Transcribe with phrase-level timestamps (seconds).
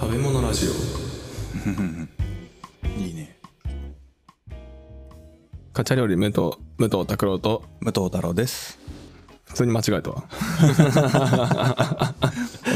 [0.00, 0.72] 食べ物ラジオ。
[2.98, 3.36] いいね。
[5.72, 6.40] カチャ料理武藤
[6.78, 7.62] 武藤拓郎と。
[7.80, 8.78] 武藤太郎です。
[9.44, 10.16] 普通に間違えたわ。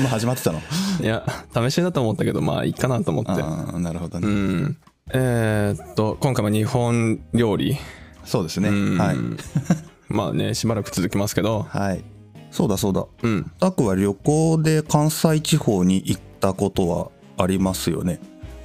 [0.00, 0.61] もう始まってたの？
[1.03, 1.25] いや
[1.55, 3.31] 試しだと思ったけどまあいいかなと思って。
[3.31, 4.77] ああなるほどうね、ん。
[5.13, 7.77] えーっと今回も日本料理。
[8.25, 8.68] そうですね。
[8.71, 8.99] うん。
[8.99, 9.17] はい。
[10.09, 11.63] まあねしばらく続きますけど。
[11.68, 12.04] はい。
[12.50, 13.04] そうだそうだ。
[13.22, 13.50] うん。
[13.61, 18.21] タクは旅行で関西地方に行ったことはありますよね。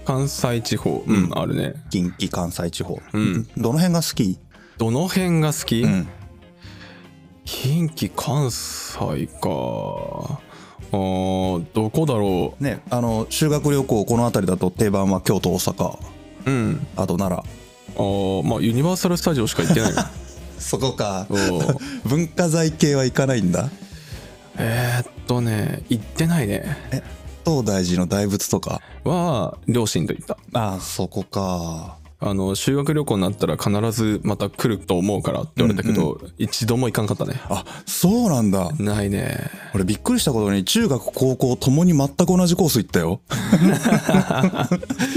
[0.05, 1.03] 関西地方。
[1.07, 1.73] うん、あるね。
[1.89, 3.47] 近畿関西地方、うん。
[3.57, 4.37] どの辺が好き？
[4.77, 6.07] どの辺が好き、うん。
[7.45, 10.39] 近畿関西か。
[10.91, 15.99] あーどこだろねあの修学旅行この辺りだと定番は京都大阪。
[16.45, 16.87] ううん。
[16.95, 17.43] あと奈良。
[17.95, 19.93] あーまあユニバーサル・スタジオしか行ってない
[20.57, 21.27] そこか。
[22.05, 23.69] 文化財系は行かないんだ。
[24.57, 26.63] えーっとね行ってないね。
[26.91, 27.03] え
[27.45, 28.81] 東大寺の大仏とか？
[29.03, 30.37] は両親と行った。
[30.53, 31.97] ああそこか。
[32.21, 37.39] あの修学旅行になったら必ずまた来ると思うからって言われたけど、一度も行かんかったね。
[37.47, 38.73] あそうなんだ。
[38.77, 39.49] ないね。
[39.73, 43.21] 俺びっくりしたことに中学高校ともに全く同じコース行ったよ。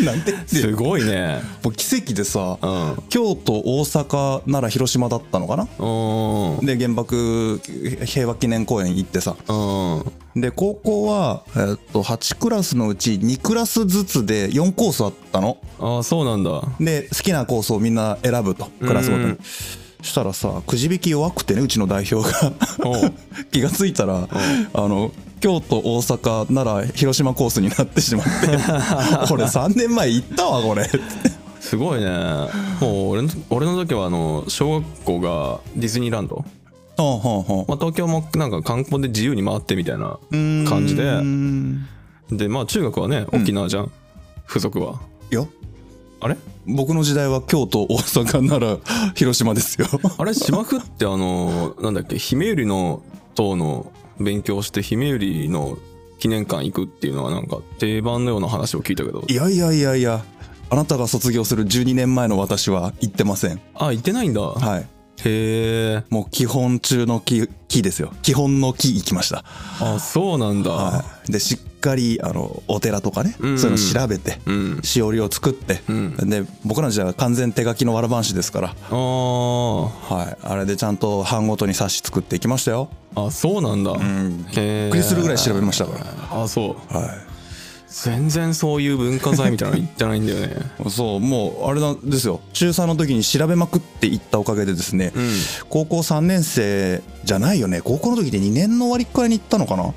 [0.04, 1.40] なんてすごいね。
[1.64, 3.02] もう奇跡でさうん。
[3.08, 5.64] 京都大阪奈良広島だったのかな？
[5.64, 6.64] うん。
[6.66, 7.60] で原爆
[8.04, 9.34] 平和記念公園行ってさ。
[9.48, 15.58] うんで高校は、えっと8クラスのうち2クラスずつで4コースあったの。
[15.78, 16.62] ああそうなんだ。
[16.80, 19.28] で好きなコースをみんな選ぶとクラスごとに。
[19.30, 19.38] うん
[20.02, 22.52] したらさくじ引き弱くてねうちの代表が。
[23.52, 24.28] 気がついたら
[24.74, 28.46] あの京都大阪奈良広島コースになってしまって
[29.28, 30.90] これ3年前行ったわこれ。
[31.60, 32.08] すごいね。
[32.80, 36.44] もう俺の俺の時はあの小学校がディズニーランド、
[36.96, 40.18] まあ、東京もなんか観光で自由に回ってみたいな
[40.68, 41.04] 感じで。
[41.04, 41.86] うん
[42.30, 43.90] でまあ中学はね沖縄じゃん、
[44.48, 45.00] 付属は。
[45.30, 45.44] いや。
[46.20, 46.36] あれ？
[46.66, 48.80] 僕の時代は京都大阪奈良
[49.14, 49.86] 広島ですよ。
[50.16, 50.32] あれ？
[50.32, 52.18] 島区ってあのなんだっけ？
[52.18, 53.02] 姫百合の
[53.34, 55.78] 塔の勉強して姫百合の
[56.20, 59.24] 記念館行くっていうのはなんか定番のような話を聞いたけど。
[59.28, 60.24] いやいやいやいや。
[60.70, 63.60] あなたが卒業する12年前の私は行ってません。
[63.74, 64.86] あ行ってないんだ、はい
[65.24, 68.12] へえもう基本中の木木ですよ。
[68.22, 69.44] 基本の木行きました。
[69.80, 71.32] あそうなんだ、はい。
[71.32, 73.58] でしっかりあのお寺とかね、うん。
[73.58, 74.80] そういうの調べて、うん。
[74.82, 76.16] しおりを作って、うん。
[76.28, 82.88] で僕らの時代は完全手書きのわらばんしですから、あはい、あれでちゃんと版ごとに冊子作っていきましたよ。
[83.14, 84.44] ーあそうなんだ、うん。
[84.44, 85.92] びっくりするぐらい調べましたか
[86.30, 86.94] あそう。
[86.94, 87.31] らは
[87.92, 90.56] 全然そういう文化財みたいなの行ってないんだよね。
[90.86, 92.40] い そうもうあれなんですよ。
[92.52, 95.32] 中3の時に調べまくっていったおかげでですね、うん。
[95.68, 97.82] 高校3年生じゃないよね。
[97.82, 99.84] 高校の時で2年の終わりくらいに行ったのかな。
[99.84, 99.94] だか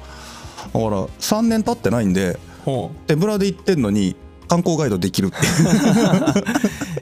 [0.73, 4.15] ら3年経ってないんでほ手ぶらで行ってんのに
[4.47, 5.31] 観光ガイドできるっ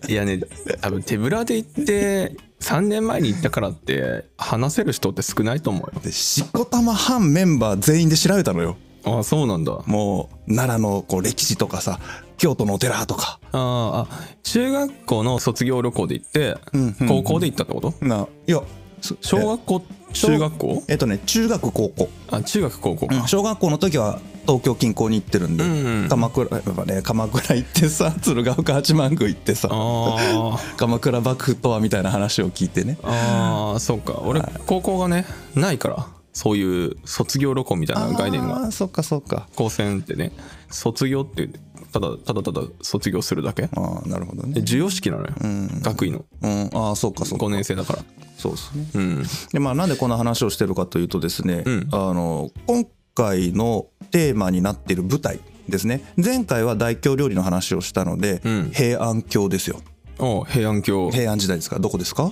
[0.05, 0.41] てい やね
[0.81, 6.01] 多分手ぶらで行って3年前に行ったからって話せる人って少ないと思うよ。
[6.03, 9.79] でしこたま班メンバー全員で調べたのよあそうなんだ。
[9.85, 11.99] もう奈良のこう歴史とかさ
[12.37, 13.39] 京都のお寺とか。
[13.51, 17.93] あーあ中学校の卒業旅行で行って、うんうん高校で行ったってこと？
[18.05, 18.61] ないや
[19.01, 19.81] そ小学校
[20.13, 20.83] 中学校？
[20.87, 25.71] えっとね中学高校、あ中学高校か、小学校の時は東京近郊に行ってるんで、うん
[26.03, 29.69] うん鎌倉やっぱね鎌倉行ってさ 鶴岡八幡宮行ってさ
[30.77, 32.97] 鎌倉幕府とはみたいな話を聞いてね。
[33.03, 34.21] あーそうか。
[34.25, 35.25] 俺高校がね
[35.55, 39.47] ないからそういう卒業旅行みたいな概念あがーそっかそっか。
[39.55, 40.31] 高専ってね。
[40.69, 41.47] 卒業って
[41.91, 43.69] ただただただ卒業するだけ。
[43.75, 44.53] ああなるほどね。
[44.55, 45.33] で授与式なのよ、
[45.81, 46.25] 学位の。
[46.41, 46.69] うん。
[46.73, 47.45] ああそっかそっか。
[47.45, 47.99] 5年生だから。
[48.35, 48.87] そうですね。
[48.95, 49.23] うん。
[49.53, 51.89] でまあなんでこんな話をしてるかというとですね、うん。
[51.91, 55.39] あの今回のテーマになっている舞台
[55.69, 56.03] ですね。
[56.17, 58.71] 前回は大京料理の話をしたので、うん。
[58.73, 59.79] 平安京ですよ。
[60.17, 61.11] お平安京。
[61.11, 61.77] 平安時代ですか？
[61.77, 62.31] どこですか？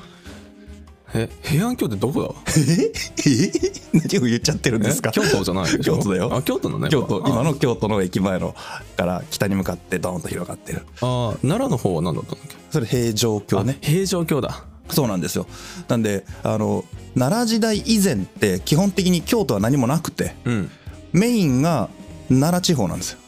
[1.13, 2.51] え平安京ってどこだ？
[2.57, 2.91] え？
[3.29, 3.51] え？
[3.93, 5.09] 何を言っちゃってるんですか？
[5.15, 5.97] え京都じゃないでしょ？
[5.97, 6.33] 京都だよ。
[6.33, 6.89] あ京都のね。
[6.89, 7.23] 京都。
[7.25, 7.29] あ。
[7.29, 8.55] 今の京都の駅前の
[8.95, 10.83] から北に向かってドーンと広がってる。
[11.01, 12.55] あ奈良の方は何だったんだっけ？
[12.71, 13.77] それ平城京ね。
[13.81, 14.65] あ平城京だ。
[14.89, 15.47] そうなんですよ。
[15.87, 16.83] なんであの
[17.17, 20.69] 奈良時代以前って基本的に京都は何もなくてうん。
[21.13, 21.89] メインが
[22.29, 23.19] 奈良地方なんですよ。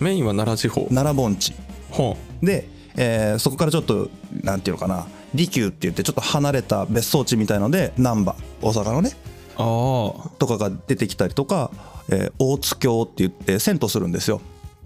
[0.00, 0.82] メインは奈良地方。
[0.88, 1.54] 奈良盆地。
[1.90, 4.10] ほで、えーそこからちょっと
[4.42, 9.10] なんていうのかな利休って言ってちょっと離れた別荘地みたいので難波大阪のね
[9.58, 11.70] うああとかが出てきたりとか、
[12.08, 14.40] えー大津峡って言って遷都するんですよ。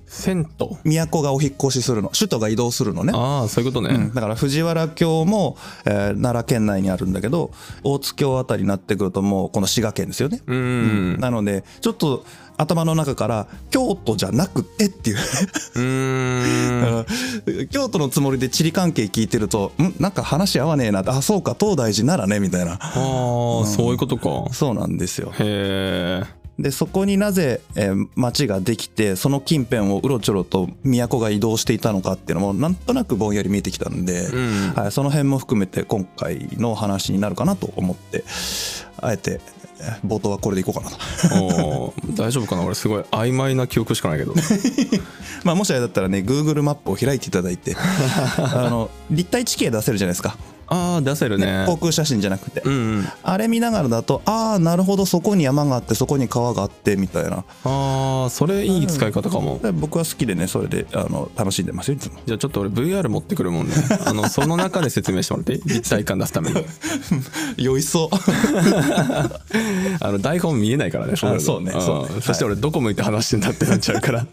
[0.06, 0.46] 銭
[0.84, 2.10] 湯都がお引っ越しするの。
[2.10, 3.12] 首都が移動するのね。
[3.14, 4.14] ああそういうことね、うん。
[4.14, 5.56] だから藤原京も、
[5.86, 7.50] えー奈良県内にあるんだけど
[7.82, 11.18] 大津京あたりになってくるともうこの滋賀県ですよね、うん。
[11.18, 12.24] なのでちょっと
[12.62, 15.16] 頭の中から京都じゃなくてっていう
[17.70, 19.94] 京都のつもりで地理関係聞いてるとん？
[20.00, 22.72] なんか話合わねえなあそうか東大寺ならねみたいな。
[22.74, 22.78] ああ、
[23.66, 24.52] そういうことか。
[24.52, 25.32] そうなんですよ。
[25.38, 34.72] へえでそこになぜ、えー町ができてその近辺をうろちょろと都が移動していたのかっていうのもなんとなくぼんやり見えてきたんで、うん。
[34.76, 38.22] はい、その辺も含めて今回の話になるかなと思って
[39.00, 39.61] あえてえー
[40.06, 41.94] 冒頭はこれでいこうかなと。
[42.14, 42.62] 大丈夫かな？
[42.62, 44.34] 俺すごい曖昧な記憶しかないけど。
[45.44, 47.76] まあもしあれだったらね Google マップを開いていただいて
[48.38, 50.36] あの立体地形出せるじゃないですか、
[50.72, 51.64] ああ出せるね。
[51.66, 53.08] 航空写真じゃなくて、うんうん。
[53.22, 57.44] あれ見ながらだとああなるほどそこに山があってそこに川があってみたいな。
[57.64, 59.60] ああそれいい使い方かも。
[59.62, 62.18] で僕は好きでねそれであの楽しんでますよいつも。
[62.24, 63.74] じゃあちょっと俺 VR 持ってくるもんね。
[64.06, 66.64] あのその中で説明してもらって立体感出すために。
[67.58, 68.16] 酔いそう。
[70.00, 74.26] あの台本見えないからねあそうねそうそして俺どこ向いて話してんだってなっちゃうから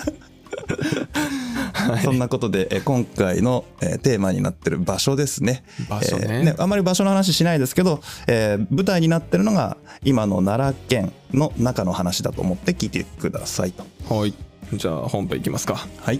[2.03, 5.63] そんなことでえ今回のえテーマになってる場所ですね。
[5.89, 6.43] 場所ね。
[6.45, 13.85] えーあまり場所の話しないですけど、えー舞台になってるのが今の奈良県の中の話だと思って聞いてくださいと。
[14.13, 14.33] はい。
[14.73, 15.87] じゃあ本編いきますか。
[16.01, 16.19] はい。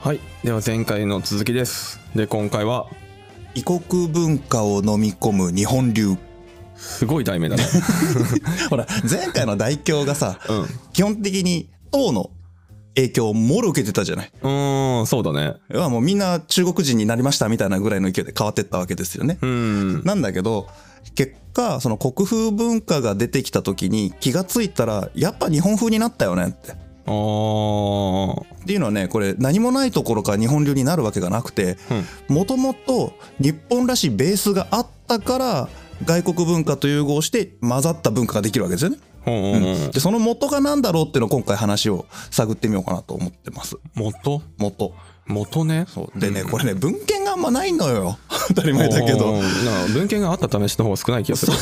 [0.00, 0.20] はい。
[0.44, 2.00] では前回の続きです。
[2.14, 2.86] で今回は
[3.54, 6.16] 異国文化を飲み込む日本流
[6.76, 7.64] すごい題名だね。
[8.70, 10.62] ほら前回の大凶がさうん。
[10.62, 12.30] う基本的に唐の
[12.94, 14.32] 影響をもろ受けてたじゃない。
[14.42, 15.54] ーんそうだね。
[15.68, 19.38] 要はもうみんな中国人になりましたみたいなぐらいの勢いで変わってったわけですよね。
[19.42, 20.02] うん。
[20.04, 20.66] なんだけど
[21.14, 26.72] 結果その国風文化が出てきた時に気がついたらやっぱ日本風になったよねって。
[26.72, 31.76] っていうのはねこれ何もないところから日本流になるわけがなくて
[32.28, 35.68] もともと日本らしいベースがあったから
[36.04, 38.98] 外国文化と融合して混ざった文化ができるわけですよね。
[39.92, 43.76] でその元が何だろうっていうのを今回話を探ってみようかなと思ってます。
[43.94, 44.42] 元？
[44.58, 44.94] 元。
[45.26, 45.86] 元ね？
[45.88, 46.18] そう。
[46.18, 48.18] でねこれね文献があんまないのよ。
[48.48, 49.40] 当たり前だけど。
[49.92, 51.52] 文献があった試しの方が少ない気がする。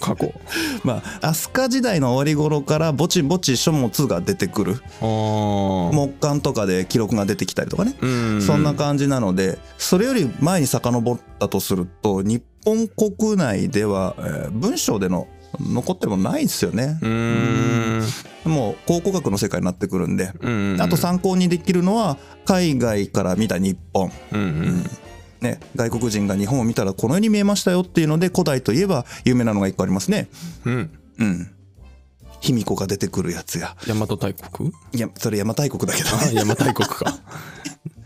[0.00, 0.32] 過去。
[0.84, 4.82] まあ飛鳥時代の終わり頃からぼちぼち書物が出てくる。
[5.00, 8.42] 木簡とかで記録が出てきたりとかね、うん。
[8.42, 15.26] そんな感じなのでそれより前に遡ったとすると日本国内では、えー文章での
[15.60, 16.98] 残ってるものないですよね。
[17.02, 24.84] う、もう考古学の世界になってくるんで、うんあと参考にできるのは海外から見た日本、うんうん。
[25.40, 30.28] ね、外国人が日本を見たらこのように見えましたよっていうので古代といえば有名なのが一個ありますね。
[30.64, 30.90] うん。
[31.18, 31.50] うん。
[32.40, 33.76] 卑弥呼が出てくるやつや。
[33.86, 34.70] 大和大国？
[34.92, 36.10] いやそれ邪馬台国だけど。
[36.10, 37.20] あ邪馬台国か。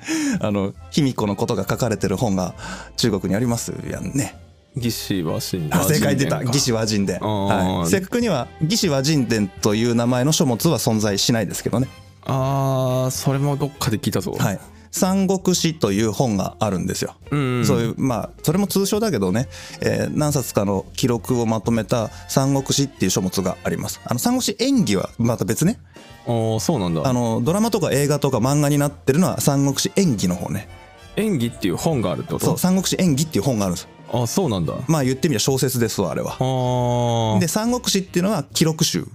[0.40, 2.54] あの卑弥呼のことが書かれてる本が
[2.96, 4.36] 中国にありますやんね
[4.76, 6.42] 義士和神あ正解出た。
[6.42, 11.88] 義士和人伝、はい、正確には義士和人伝という名前の書物は存在しないですけどね。
[12.24, 14.32] あーそれもどっかで聞いたぞ。
[14.38, 14.60] はい。
[14.90, 17.64] 三国志という本があるんですよ、うん。
[17.66, 19.48] そういうまあそれも通称だけどね、
[19.80, 24.00] えー何冊かの記録をまとめた三国志っていう書物があります。
[24.04, 25.78] あの三国志演技はまた別ね。
[26.26, 27.06] あーそうなんだ。
[27.06, 30.68] あのドラマとか映画とか漫画になってるのは三国志演技の方ね。
[31.16, 32.46] 演技っていう本があるってこと？
[32.46, 34.74] そう三国志演技っていう本があるんですあそうなんだ。
[34.86, 36.36] まあ言ってみれば小説ですわあれは。
[36.38, 39.06] ああで三国志っていうのは記録集。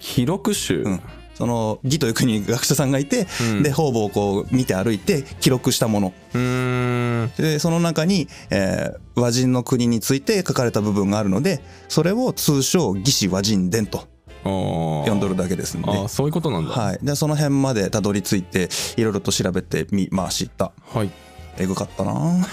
[0.00, 1.00] 記録集、うん。
[1.34, 3.62] その義という国に学者さんがいて、うん。
[3.62, 6.12] で方々をこう見て歩いて記録したもの。
[6.34, 7.30] うーん。
[7.36, 14.06] でその中に、えー和人の国について書かれた部分があるのでそれを通称義士和人伝と
[14.44, 15.08] あー。
[15.08, 16.06] 呼んどるだけですんで。
[16.06, 16.70] そういうことなんだ。
[16.70, 20.70] はい、でその辺までたどり着いていろいろと調べてみました。
[20.94, 21.10] はい。
[21.56, 22.46] えぐかったな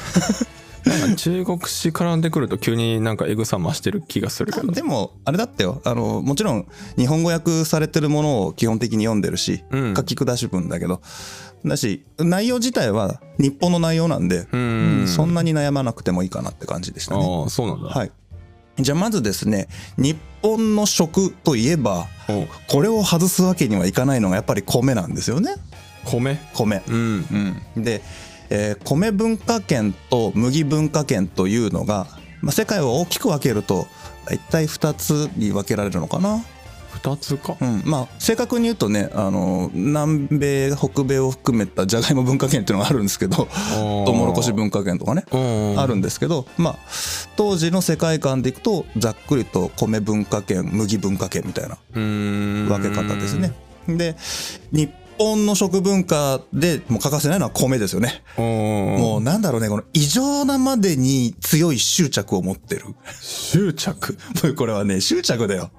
[0.85, 4.71] なんか中国史絡んでくると急になんかエグさ増してる気がするけど。
[4.71, 5.81] でもあれだったよ。
[5.83, 9.95] あのもちろん日本語訳されてるものを基本的に読んでるし、うん。
[9.95, 11.01] 書き下し文だけど。
[11.65, 14.59] だし内容自体は日本の内容なんで、うん。
[14.59, 17.23] うんそんなに悩まなくてもいいかなって感じでしたね。
[17.23, 17.89] ああそうなんだ。
[17.89, 18.11] はい。
[18.77, 22.07] じゃあまずですね日本の食といえば
[22.67, 25.55] これを外すわけにはいかないのがやっぱり米なんですよね。
[26.03, 26.37] 米？
[26.53, 26.83] 米。
[26.87, 27.55] うん。
[27.75, 28.01] うん、で、
[28.49, 32.07] えー米文化圏と麦文化圏というのが、
[32.41, 33.87] まあ、世界を大きく分けると
[34.25, 36.43] 大体2つに分けられるのかな。
[36.95, 37.57] 2つか。
[37.59, 45.79] うん、まあ正確に言うとねあの南米北米を含めたじゃがいも文化圏っていうのがあるんですけどトウモロコシ文化圏とかねうん。
[45.79, 46.75] あるんですけどまあ
[47.35, 53.53] 当時の世界観でいくとざっくりと米文化圏麦文化圏みたいな分け方ですね。
[53.87, 54.15] で
[54.71, 58.23] 日本の食文化でもう欠かせないのは米ですよね。
[58.37, 62.83] ももうなんだろうねこの異常なまでに強い執着を持ってる。
[63.21, 64.17] 執着？
[64.55, 65.71] これはね執着だよ。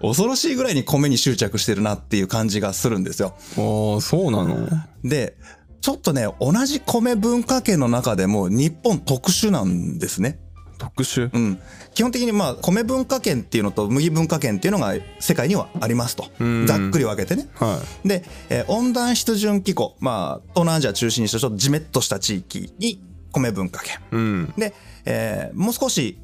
[0.00, 3.34] 恐ろしいぐらいに米に執着してるなっていう感じがするんですよ。
[3.36, 4.68] ああそうなの？
[5.04, 5.36] で
[5.80, 10.38] ちょっとね同じ米文化圏の中でも日本特殊なんですね。
[10.80, 11.30] 特殊？
[11.32, 11.60] うん、
[11.94, 16.26] 基本的にまあ米文化圏っていうのと麦文化圏っていうのが世界にはありますと。
[16.40, 16.66] うん。
[16.66, 17.48] ざっくり分けてね。
[17.54, 19.96] はで、えー温暖湿潤気候。
[20.00, 23.00] まあ東南アジア中心にしたちょっとジメッとした地域に
[23.32, 23.94] 米文化圏。
[23.94, 24.54] いうん。
[24.56, 26.18] で、えーもう少し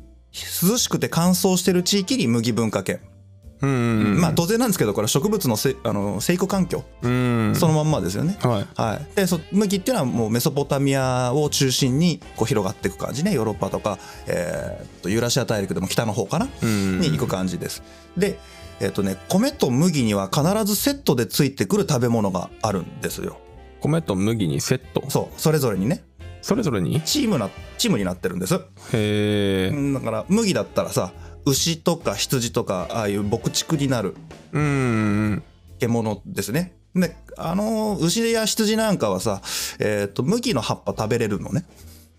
[0.63, 3.01] 涼しくて乾燥してる地域に麦文化圏、
[3.63, 3.75] うんう
[4.17, 6.85] んまあ当然なんですけどこれは植物のせあの生育環境。
[7.03, 7.55] うん。
[7.57, 8.37] そのまんまですよね。
[8.41, 8.67] はい。
[8.81, 13.33] はい、でそ麦っていうのはもうメソポタミアを中心にこう広がっていく感じね。
[13.33, 17.83] ヨーロッパとか、えーっとユーラシア大陸でも北の方かな、うんに行く感じです。
[18.17, 18.39] で
[18.81, 23.39] えーっとね米と麦には必ずセットでついてくる食べ物があるんですよ。
[23.81, 25.05] 米と麦にセット？
[25.09, 25.41] そう。
[25.41, 26.03] それぞれにね。
[26.43, 27.01] それぞれに？
[27.01, 28.55] チームなチームになってるんです。
[28.55, 28.61] へ
[28.93, 31.13] えうんだから麦だったらさ
[31.47, 34.15] 牛とか羊とかああいう牧畜になる
[34.53, 35.43] うん
[35.79, 36.75] 獣ですね。
[36.95, 39.43] であの牛や羊なんかはさ、
[39.79, 41.65] えーっと麦の葉っぱ食べれるのね。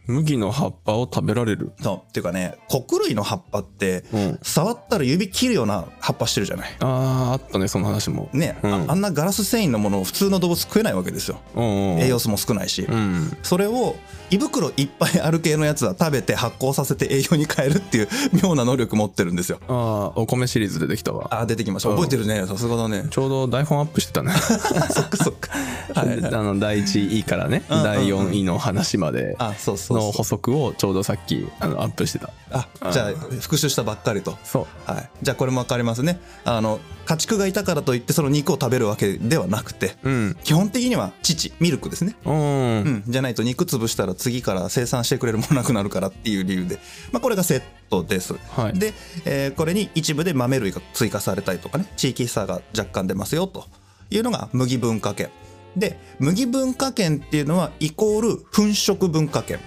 [0.07, 1.71] 麦の葉っぱを食べられる。
[1.81, 2.09] そう。
[2.09, 4.39] っていうかね穀類の葉っぱってうん。
[4.41, 6.75] 触ったら指切るような葉っぱしてるじゃない。
[6.79, 8.29] あああったねその話も。
[8.33, 8.73] ね、うん。
[8.73, 11.39] ああんなガラス繊維のものを普通の動物食えないわけですよ。
[11.55, 13.37] うんうん栄養素も少ないし、うん。
[13.43, 13.95] それを
[14.29, 18.07] 胃袋いっぱいある系のやつは食べて発酵させて栄養に変えるっていう
[18.43, 19.59] 妙な能力持ってるんですよ。
[19.67, 21.27] ああお米シリーズ出てきたわ。
[21.31, 21.89] あ出てきました。
[21.89, 22.45] うん覚えてるね。
[22.45, 23.07] さすがだね。
[23.09, 24.31] ちょうど台本アップしてたね。
[24.37, 25.49] そっかそっか。
[25.93, 27.63] は あの第1位からね。
[27.69, 29.35] うんうん第4位の話まで。
[29.39, 32.31] あそうそうの補足をちょうどさっきあのアップしてた。
[32.51, 33.11] あじゃあ
[33.41, 34.37] 復習したばっかりと。
[34.43, 34.91] そう。
[34.91, 35.09] はい。
[35.21, 36.19] じゃあこれも分かりますね。
[36.45, 40.37] あの家畜がいたからといってその肉を食べるわけではなくてうん。
[40.43, 42.15] 基本的には乳ミルクですね。
[42.25, 42.33] うん。
[42.33, 46.79] うん、じゃないと肉潰したら次から生産してくれるものなくなるからっていう理由で、
[47.11, 48.35] まあ、これがセットです。
[48.51, 48.79] はい。
[48.79, 48.93] で、
[49.25, 51.85] えーこれに一部で豆類が追加されたりとかね。
[51.97, 53.65] 地域差が若干出ますよと。
[54.09, 55.29] いうのが麦文化圏。
[55.75, 59.59] で麦文化圏っていうのはイコール粉飾文化圏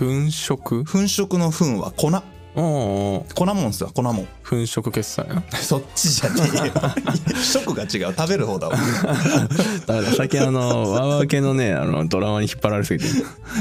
[0.00, 0.84] 粉飾？
[0.84, 2.08] 粉飾の粉は粉。
[2.56, 3.18] うんう。
[3.18, 4.16] ん粉もんっすわ粉もん。
[4.42, 6.72] 粉飾決済な そっちじゃねえよ。
[7.36, 8.14] 食が違う。
[8.16, 8.76] 食べる方だわ。
[9.86, 13.10] だから最近あのワーワー系のねあのドラマに引っ張られすぎて。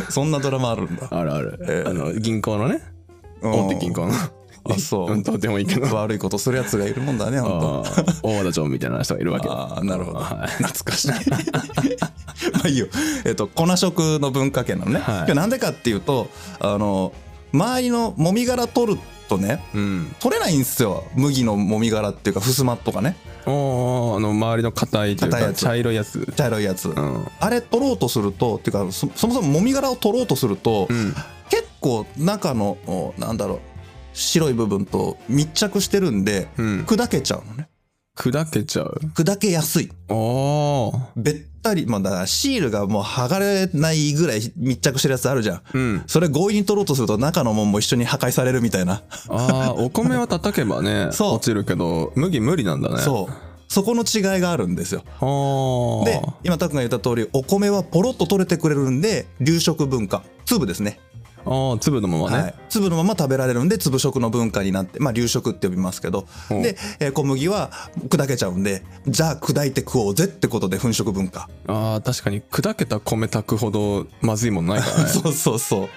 [0.10, 1.08] そんなドラマあるんだ。
[1.12, 1.90] あるある、えー。
[1.90, 2.82] あの銀行のね。
[3.42, 4.14] 大手銀行の
[4.70, 5.12] あそう。
[5.12, 5.94] うんどうでもいいけど。
[5.96, 7.84] 悪いことするやつがいるもんだね本
[8.22, 8.28] 当。
[8.28, 9.48] 大和田城みたいな人がいるわけ。
[9.48, 10.20] よああなるほど。
[10.20, 10.64] はい。
[10.64, 11.12] 懐かしい。
[12.54, 12.88] まあいいよ。
[13.26, 15.36] えっと粉食の文化圏なのね、はい。
[15.36, 17.14] なんでかっていうとあの
[17.54, 20.16] 周りのもみ殻取るとねうん。
[20.20, 21.04] 取れないんですよ。
[21.16, 23.16] 麦のもみ殻っていうかふすまとかね。
[23.46, 26.32] おーあの周りの硬いというか茶色いやつ。
[26.36, 27.28] 茶色いやつ、うん。
[27.40, 31.16] あれ取ろうとするとっていうかそそもそももみ殻を取ろうとすると、うん。
[31.50, 33.60] 結構中のおなんだろう
[34.20, 36.80] 白い部分と密着してるんで、うん。
[36.82, 37.70] 砕けちゃうのね。
[38.18, 39.00] 砕けちゃう？
[39.16, 39.90] 砕けやすい。
[40.10, 41.00] おー。
[41.16, 45.62] べったりまあだからシールがもう剥がれないぐらい密着してるやつあるじゃん。
[45.74, 46.04] うん。
[46.06, 51.34] それ強引に取ろうとすると中のもんも一緒に破壊されるみたいな、あー お米は叩けばねそう。
[51.36, 53.02] 落ちるけど麦無理なんだね。
[53.02, 53.34] そう。
[53.72, 55.04] そこの違いがあるんですよ。
[56.04, 60.24] で今タクが言った通りお米はポロッと取れてくれるんで流食文化。
[60.46, 61.00] 粒ですね
[61.46, 66.28] あー粒のままね、はい、粒のまま食べられるんで粒食の文化になってまあ流食って呼びますけど。
[66.52, 66.54] う。
[66.54, 67.72] んで、えー小麦は
[68.08, 71.50] 砕けちゃうんでじゃあ砕いて食おうぜってことで粉食文化。
[71.68, 75.10] あー確かに砕けた米炊くほどまずいもんないからね。
[75.10, 75.90] そうそうそ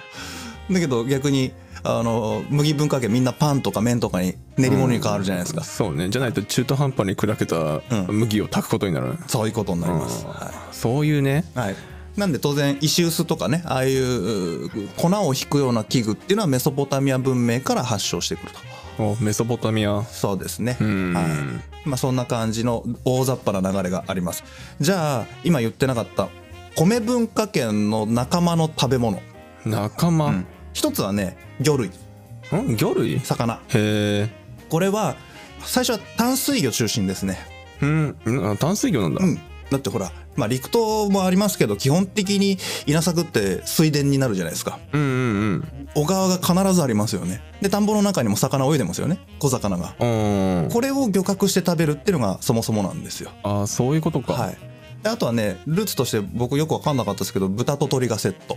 [0.70, 0.72] う。
[0.72, 1.52] だけど逆に
[1.84, 6.08] あの麦文化圏みんなパンとか麺とかに練り物に変わるじゃないですか、そうね。
[6.10, 7.80] じゃないと中途半端に砕けた
[8.12, 11.44] 麦を炊くことになる、そういうことになります、うんはそういうね。
[11.56, 11.76] いはい
[12.16, 18.58] なんで当然石臼とかねああいうう粉を引くような器具っていうのはメソポタミア文明から発祥してくると。
[19.02, 20.02] おメソポタミア。
[20.04, 20.76] そうですね。
[20.78, 21.14] うん。
[21.14, 21.88] はい。
[21.88, 24.44] まあ、そんな感じの大雑把な流れがあります。
[24.80, 26.28] じゃあ今言ってなかった
[26.76, 29.22] 米文化圏の仲間の食べ物、
[29.64, 30.46] 仲間、うん。
[30.74, 31.88] 一つはね魚類。
[31.88, 32.76] ん？
[32.76, 33.14] 魚類？
[33.14, 34.28] へ魚え。
[34.68, 35.16] これは
[35.64, 37.38] 最初は淡水魚中心ですね。
[37.80, 38.56] うん。
[38.58, 39.40] 淡水魚なんだ、うん
[39.72, 44.78] だってほら、まあ、陸島もありますけど基本的に稲作って水田になるじゃないですか。
[44.92, 45.10] うん、うんう
[45.54, 45.88] ん。
[45.94, 47.42] 小川が必ずありますよね。
[47.60, 49.18] で田んぼの中にも魚泳いでますよね。
[49.38, 49.94] 小魚が。
[49.98, 53.30] うんこれを漁獲して食べるっていうのがそもそもなんですよ。
[53.42, 54.56] あそういうことか、はい。
[55.02, 58.56] であとはねルーツとして僕よく分かんなかったですけど豚と鳥がセット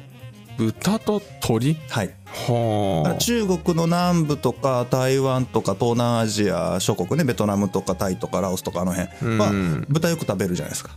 [0.58, 2.14] 豚と鳥はい。
[2.28, 9.38] は中国の南部とか台湾とか東南アジア諸国ねベトナムとかタイとかラオスとかあの辺。
[9.38, 9.86] はうん。
[9.90, 10.92] 豚よく食べるじゃないですか。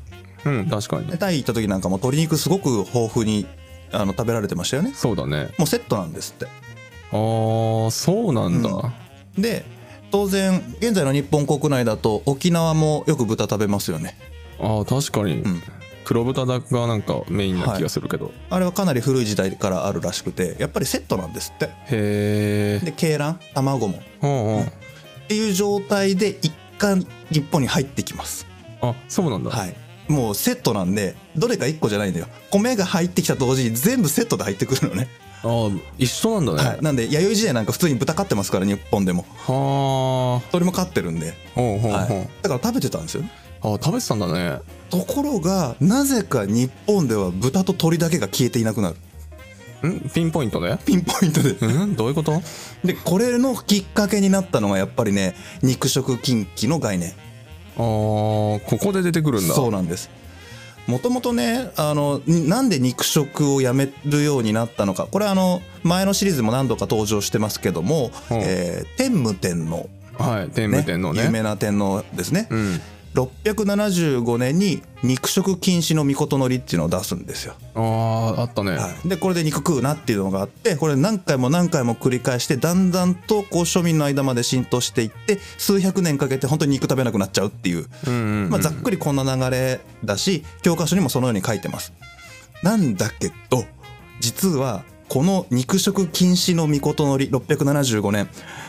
[0.45, 1.07] あうん確かに。
[1.09, 3.47] でタイ行った時なんかも鶏肉すごく豊富に
[3.93, 4.93] あの食べられてましたよね。
[4.95, 5.51] そうだね。
[5.59, 6.47] もうセットなんですって。
[6.47, 6.49] あ
[7.89, 9.43] あそうなんだ、うん。
[9.43, 9.65] で
[10.11, 14.17] 当然現在の日本国内だと沖縄もよく豚食べますよね。
[14.61, 15.63] ああ確かに、ん
[16.09, 21.67] 黒豚がなんかメインな気がするけど、あれはかなり古い時代からあるらしくてやっぱりセットなんですって。
[21.67, 24.03] へえで鶏卵卵も。
[24.23, 24.63] うんうん。
[24.63, 24.67] っ
[25.29, 28.47] ていう状態で一貫日本に入ってきます。
[28.81, 29.77] あそうなんだ、はい。
[30.11, 32.27] もうセットなんでどれか1個じゃないんだよ。
[32.51, 35.09] 米が入ってきた同時に全部セットで入ってくるのね、
[35.45, 39.27] ああ一緒なんだね、はい、なんで弥生時代なんか普通に豚飼ってますから日本でも。
[39.37, 43.25] はあ鳥も飼ってるんで、はい、だから食べてたんですよ。
[43.61, 48.97] あ食べてたんだねところがなぜか日本では豚と鳥だけが消えていなくなる。
[49.89, 50.11] ん？
[50.11, 50.77] ピンポイントで？
[50.85, 51.51] ピンポイントで。
[51.53, 51.95] うん？
[51.95, 52.41] どういうこと？
[52.85, 57.13] でこれのきっかけになったのがやっぱりね肉食禁忌の概念。
[57.77, 59.55] あーここで出てくるんだ。
[59.55, 60.11] そうなんです。
[60.87, 65.07] もともとねあのになんで肉食をやめるようになったのか。
[65.11, 68.39] これあの前のシリーズでも何度か登場してますけども、うん。
[68.41, 72.81] えー天武天皇、はい天ね武天皇ね有名な天皇ですね、うん
[73.15, 87.87] 675年に肉食禁止の御事のりっていうのを出すんですよ、あああったね、はい、でこれで肉食うなっていうのがあってこれ何回も何回も繰り返してだんだんとこう庶民の間まで浸透していって数百年かけて本当に肉食べなくなっちゃうっていう。
[88.07, 91.93] うんうんうんまあ、ざっくりこんな流れだし教科書にもそのように書いてます。
[92.63, 93.65] なんだけど
[94.21, 98.29] 実はこの肉食禁止の御事のり675年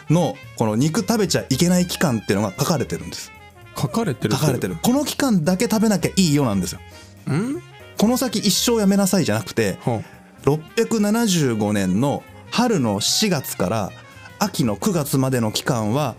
[0.10, 3.32] のこの肉食べちゃいけない期間っていうのが書かれてるんです
[3.80, 4.78] 書かれてる書かれてる。
[4.82, 6.80] この期間だけ食べなきゃいいよなんですよ。
[7.28, 7.62] うん？
[7.98, 10.02] この先一生やめなさいじゃなくてほ
[10.44, 13.92] 675年の春の4月から
[14.40, 16.16] 秋の9月までの期間は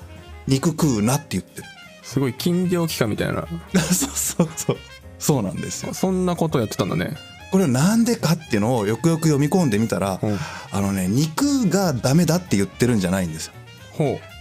[0.47, 1.67] 肉食うなって言ってる。
[2.03, 3.47] うすごい禁漁期間みたいな。
[3.75, 4.77] そうそうそう。
[5.19, 5.95] そうなんですよ。
[5.95, 7.17] そんなことやってたんだね。
[7.51, 10.27] これなんでかっていうのをよくよく読み込んでみたら、う。
[10.27, 10.39] ん
[10.73, 13.53] あのね肉がダメだって言ってるんじゃないんですよ。
[13.55, 13.60] ほ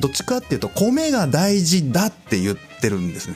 [0.01, 3.35] どっちかっていうと米が大事だって言ってるんですね。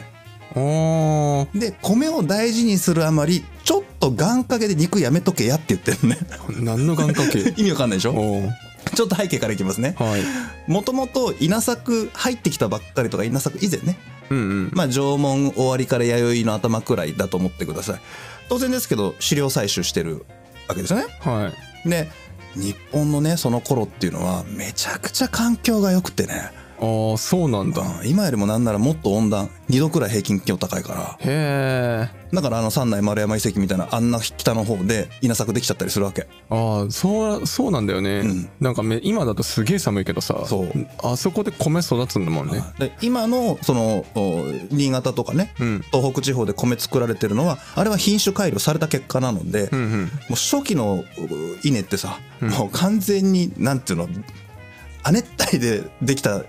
[1.56, 6.18] で米を大事にするあまりちょっと願掛けで肉やめとけやって言ってるね。
[6.48, 8.14] ー何の願掛け意味わかんないでしょ？
[8.94, 9.96] ちょっと背景からいきますね。
[9.98, 10.72] はい。
[10.72, 13.98] もともと稲作入ってきたばっかりとか稲作以前ね。
[14.30, 14.72] うんうん。
[14.74, 18.00] まあ縄文終わりから弥生の頭くらいだと思ってください。
[18.50, 20.26] 当然ですけど飼料採取してる
[20.68, 21.06] わけですよね。
[21.22, 21.52] は
[21.86, 21.90] い。
[21.90, 22.10] で
[22.56, 26.63] 日本のねその頃っていうのはめちゃくちゃ環境が良くてね。
[26.84, 27.82] ああそうなんだ。
[27.82, 28.08] うん。
[28.08, 31.18] 今よりもなんならもっと温暖2度くらい平均気温高いから。
[31.20, 32.24] へえ。
[32.34, 36.28] だからあの三内丸山遺跡みたいなあんな北の方で稲作できちゃったりするわけ。
[36.50, 38.50] ああそうそうなんだよね、うん。
[38.60, 40.72] なんかめ今だとすげえ寒いけどさそう。
[41.02, 42.62] あそこで米育つんだもんね。
[42.80, 45.82] で今のそのお新潟とかねうん。
[45.92, 50.02] 東北地方で米作られてるのはあれは品種改良された結果なので、うんうん。
[50.02, 51.06] もう初期のう
[51.64, 54.10] 稲ってさ、もう完全になんていうの
[55.04, 56.44] 亜熱帯でできた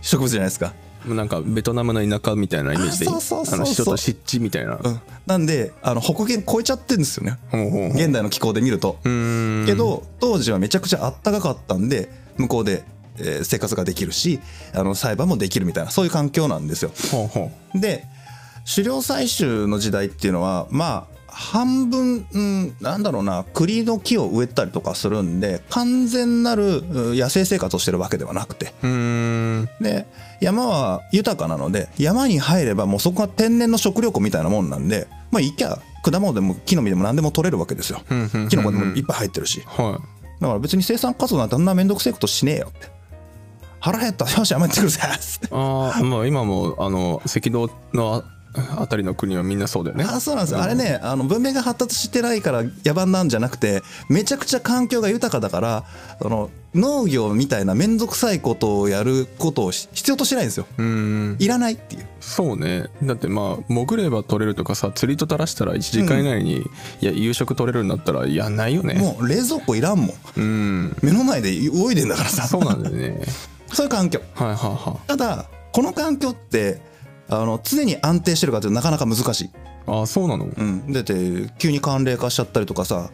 [0.00, 0.72] 植物じゃないですか。
[1.04, 3.74] もうなんかベトナムの田舎みたいなイメージであそうそうそうそう。
[3.74, 7.38] 人と湿地みたいな、うん、なんであの北限超えちゃってるんですよね。
[7.50, 7.88] ほうほうほう。
[7.90, 8.98] 現代の気候で見ると。
[9.04, 9.66] うーん。
[9.66, 12.84] けど当時はめちゃくちゃあったかかったんで向こうで、
[13.18, 14.40] えー生活ができるし
[14.74, 16.90] あの栽培もできるみたいなそういう環境なんですよ。
[17.10, 18.04] ほうほで
[18.72, 28.74] 狩猟採集の時代っていうのはまあ半分、うん、なんだろうな栗の木を植えたりとかするんで完全なるうん野生生活をしてるわけではなくて。
[29.80, 30.06] で
[30.40, 38.00] 山は豊かなので山に入ればもうそこが天然の食料庫みたいなもんなんでまあいきゃ果物でも木の実でも何でも取れるわけですよ。
[38.50, 39.62] キノコでもいっぱい入ってるし。
[39.66, 39.98] は
[40.40, 42.88] だから別に生産活動なんてあんな面倒くせえことしねえよって。
[43.80, 45.00] 腹減ったよし山行ってくるぜ
[45.50, 48.22] ああまあ今もあの赤道の
[48.54, 50.04] ああたりの国はみんなそうだよね。
[50.04, 50.62] あそうなんですよ。
[50.62, 55.84] あれねあの文明が発達してないから野蛮なんじゃなくてめちゃくちゃ環境が豊かだから
[56.20, 60.66] あの農業みたいな面倒くさいことをやることをし必要としてないんですよ。
[60.78, 61.36] うーん。
[61.38, 62.06] いらないっていう。
[62.20, 62.86] そうね。
[63.02, 66.58] だってまあ潜れば取れるとかさ釣りと垂らしたら1時間以内に、
[67.00, 68.94] いや夕食取れるんだったらやんないよね。
[68.94, 70.10] もう冷蔵庫いらんもん。
[70.36, 70.96] うん。
[71.02, 72.46] 目の前で泳いでんだからさ。
[72.46, 73.20] そうなんだよね。
[73.72, 74.20] そういう環境。
[74.34, 76.80] はいはいはただこの環境って
[77.30, 79.50] あの常に安定してるかというとなかなか難しい、い
[79.86, 80.46] あそうなの？
[80.46, 83.10] うん、だって急に寒冷化しちゃったりとかさ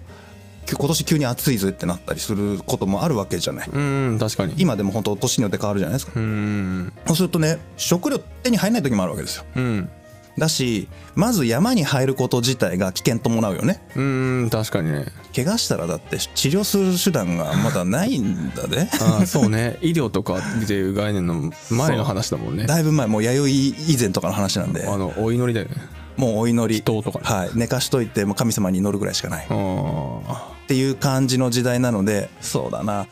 [0.68, 3.68] 今年急に暑いぜってなったりすることもあるわけじゃない。
[3.70, 4.54] うん確かに。
[4.56, 6.12] 今でも本当年によって変わるじゃないですか。
[6.16, 6.92] うん。
[7.06, 9.44] そうするとね食料手に入らない時もあるわけですよ。
[9.54, 9.88] うん
[10.38, 13.82] だしまず山に入ること自体が危険伴うよね。
[13.96, 15.06] うん確かにね。
[15.34, 19.78] 怪我したらだって治療する手段がまだないんだねああそうね。
[19.80, 22.66] 医療とかっていう概念の前の話だもんね。
[22.68, 24.86] だいぶ前もう弥生以前とかの話なんで。
[24.86, 25.76] あのお祈りだよね。
[26.16, 26.82] もうお祈り。
[26.82, 27.24] とかね。
[27.24, 27.50] はい。
[27.54, 29.44] 寝かしといてもう神様に祈るぐらいしかない。
[29.44, 33.06] っあていう感じの時代なのでそうだな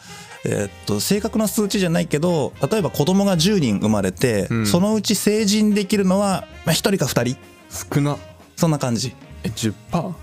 [0.45, 4.67] えーっと正確な数値じゃないけど例えば子供が10人生まれて、うん。
[4.67, 7.39] そのうち成人できるのは、まあ、1人か2人。
[7.39, 8.17] あ少な。
[8.57, 9.15] そんな感じ。
[9.43, 9.75] え 10%?
[9.93, 10.15] うん。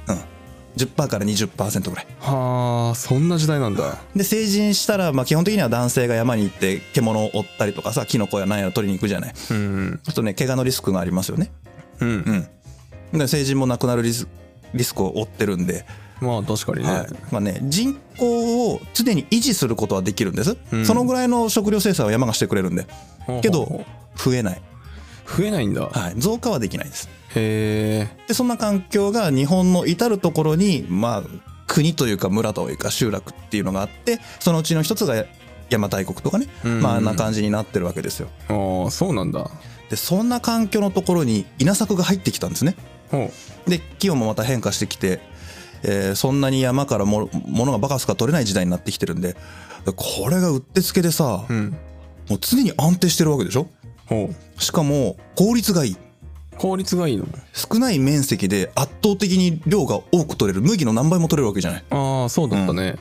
[0.78, 2.08] 10%から20%ぐらい。
[2.20, 3.98] はあそんな時代なんだ。
[4.16, 9.34] で成人したら、まあ、基本的には男性が山に行って獣を追ったりとかさキノコや何やら取りに行くじゃない。
[9.36, 10.00] そううん。
[10.04, 11.52] するとね怪我のリスクがありますよね。
[12.00, 12.48] うん。
[13.12, 13.20] うん。
[13.20, 14.28] で成人もなくなるリス
[14.74, 15.86] リスクを負ってるんで、
[16.22, 17.08] まあ確かにね、はい。
[17.32, 20.86] まあね、人口を常に維持することはできるんです、うん。
[20.86, 22.86] そのぐらいの食料生産は山がしてくれるんで。
[23.42, 24.62] けど増えない、
[25.26, 27.10] 増えないんだ、はい、増加はできないです。
[27.36, 28.18] へえ。
[28.28, 31.24] でそんな環境が日本の至る所にまあ
[31.68, 36.82] 国というか村というか集落っていうのがあってそのうちの一つが邪馬台国とかね、うん。
[36.82, 38.28] まああんな感じになってるわけですよ。
[38.50, 39.50] ああそうなんだ。
[39.90, 42.76] でそんな環境のところに稲作が入ってきたんですね。
[43.10, 43.32] ほ
[43.68, 45.22] で気温もまた変化してきて、
[45.84, 49.36] えーそんなに山からも物がバカスカ取れない時代になってきてるんで
[49.96, 51.76] これがうってつけでさ、ううん。
[52.30, 53.68] もう常に安定してるわけでしょ？
[54.06, 55.94] ほしかも効率がいい。
[55.94, 55.98] う
[56.58, 57.26] 効率がいいの？
[57.52, 60.62] 少ない面積で圧倒的に量が多く取れる。
[60.62, 61.84] 麦の何倍も取れるわけじゃない。
[61.90, 62.98] ああそうだったね、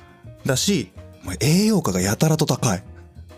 [0.47, 0.91] だし
[1.23, 2.83] もう栄養価がやたらと高い、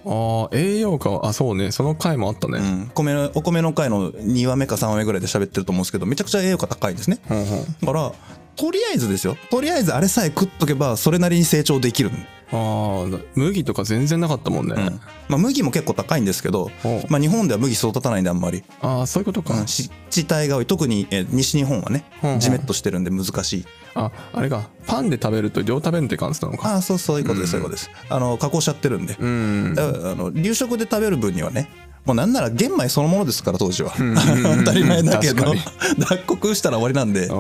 [0.07, 1.73] ああ栄養価あそうね。
[1.73, 7.19] その回もあったね、うん、米のお米の回の2話目か3話目ぐらいで喋ってると思うんですけどめちゃくちゃ栄養価高いんですね。
[7.29, 8.13] ほうほうだから
[8.57, 9.37] とりあえずですよ。
[9.51, 12.11] とりあえずあれさえ食っとけばそれなりに成長できる、
[12.53, 15.01] ああ麦とか全然なかったもんね、うん。
[15.29, 16.71] まあ、麦も結構高いんですけど、
[17.09, 20.67] まあ、日本では麦育たないんであんまり、ああそういうことか、うん、湿地帯が多い。
[20.67, 23.67] 特にえー西日本はねほうほうジメッとしてるんで難しい。
[23.95, 24.69] ああれか。
[24.87, 26.69] パンで食べると量食べるって感じなのか。
[26.69, 27.91] ああそうそういうことですそういうことです。
[28.09, 29.17] あの加工しちゃってるんで。
[29.19, 29.75] うん。
[29.79, 31.71] あの流食で食べる分にはね
[32.05, 33.91] もうなんなら玄米そのものですから当時は。
[33.91, 34.17] ん。
[34.65, 35.45] 当たり前だけど。
[35.45, 35.57] 確
[35.99, 37.31] 脱穀したら終わりなんで。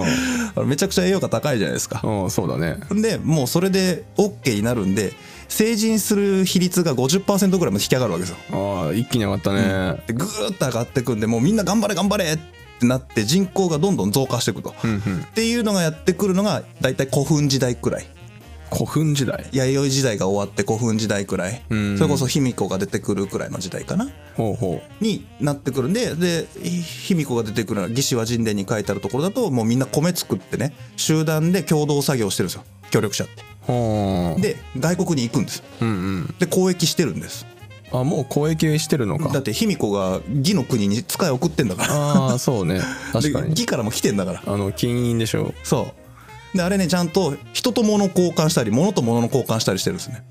[0.65, 2.01] めちゃくちゃ栄養価高いじゃないですか。
[2.05, 2.77] うんそうだね。
[2.91, 5.13] でもうそれで OK になるんで
[5.49, 8.37] 成人する比率が50%ぐらいまで引き上がるわけですよ。
[8.53, 10.03] ああ一気に上がったね。
[10.07, 12.39] でぐーっと上がってくんでもうみんな頑張れ頑張れっ
[12.79, 14.97] てなって人口がどんどん増加していくと、うんうん。
[14.97, 18.07] っていうのがやってくるのが大体古墳時代くらい
[18.73, 19.49] 古墳時代？
[19.53, 21.99] 弥生時代が終わって古墳時代くらい、うん。
[21.99, 24.09] それこそ卑弥呼が出てくるくらいの時代かな。
[24.37, 33.43] ほうほになってくるんでで卑弥呼が出てくるのは魏志倭人伝に書いてあるところだともうみんな米作ってね集団で共同作業してるんですよ協力者って。
[34.41, 35.63] で外国に行くんです。
[35.81, 36.27] うんうん。
[36.39, 37.47] で交易してるんです。
[37.93, 39.29] あもう交易してるのか。
[39.29, 41.95] だって卑弥呼が魏の国に使い送ってんだから。
[41.95, 42.81] ああそうね。
[43.13, 43.49] 確かに。
[43.49, 44.43] で魏からも来てんだから。
[44.47, 45.53] あの金印でしょ。
[45.63, 46.02] そう
[46.55, 50.25] であれねちゃんと人と物交換したり物と物の交換したりしてるんですね。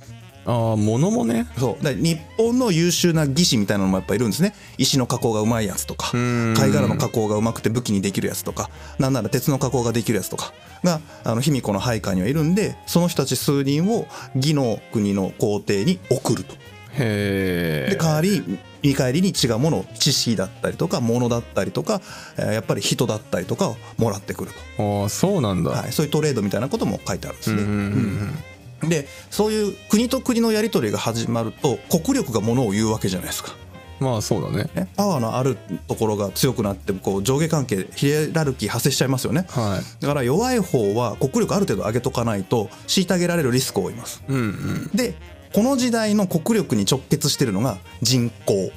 [0.46, 1.48] ああ物もね。
[1.58, 1.84] そう。
[1.84, 4.54] で日本の優秀な技師みたいなのもやっぱいるんですね。
[4.78, 6.54] 石の加工がうまいやつとかん。
[6.56, 10.54] 貝殻の加工がうまくて武器にできるやつとかなんなら鉄の加工ができるやつとか
[10.84, 16.56] があの卑弥呼の配下にはいるんでその人たち数人を魏の国の皇帝に送ると。
[16.94, 22.02] へえで代わり見返りに違うものを知識だったりとか物だったりとか
[22.38, 27.62] えーやっぱり人だったりとかをもらってくるああそうなんだ、と、はい、そういうトレードみたいなことも書いてあるんですね。
[27.62, 28.38] うんうんうん
[28.82, 33.54] でそういう国と国のやり取りが始まると国力がものを言うわけじゃないですか。
[33.66, 34.68] うんまあそうだね。
[34.74, 35.56] ね、パワーのある
[35.88, 39.46] ところが強くなってこう上下関係ヒエラルキー発生しちゃいますよね。
[39.50, 40.02] はい。
[40.02, 44.24] だから弱い方は国力ある程度上げとかないと虐げられるリスクを負います。
[44.28, 44.90] うんうん。
[44.96, 45.14] で
[45.54, 48.72] この時代の国力に直結してるのが人口。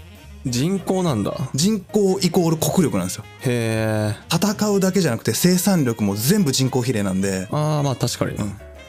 [0.46, 1.34] 人口なんだ。
[1.54, 3.24] 人口イコール国力なんですよ。
[3.40, 4.14] へえ。
[4.30, 7.48] 戦うだけじゃなくて生産力も全部人口比例なんで。
[7.50, 8.36] ああまあ確かに、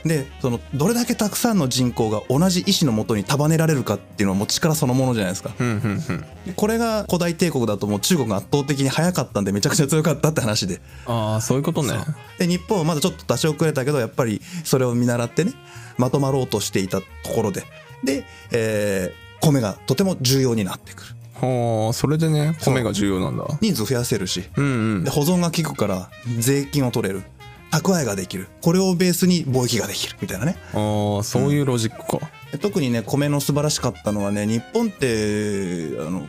[0.04, 5.54] でそのどれだけたくさんの人口が同じ意思のもとに束ねられるかっていうのはもう力そのものじゃないですか。
[5.58, 5.78] うんうんう
[6.14, 6.22] ん。
[6.46, 10.82] でこれが古代帝国だともう中国が圧倒的に早かったんでめちゃくちゃ強かったって話で。
[11.06, 11.94] ああそういうことね。
[12.38, 15.54] で日本はまだちょっと出し遅れたけどやっぱりそれを見習ってね
[15.98, 17.64] まとまろうとしていたところで。
[18.04, 21.10] で、えー米がとても重要になってくる。
[21.36, 23.46] はあそれでね米が重要なんだ。
[23.62, 24.44] 人数増やせるし。
[24.56, 24.68] うんう
[25.00, 25.04] ん。
[25.04, 27.24] で保存が効くから税金を取れる。
[27.72, 28.48] 蓄えができる。
[28.62, 30.16] これをベースに貿易ができる。
[30.22, 30.56] みたいなね。
[30.74, 36.28] ああそういうロジックか、で特にね米の素晴らしかったのはね日本ってあの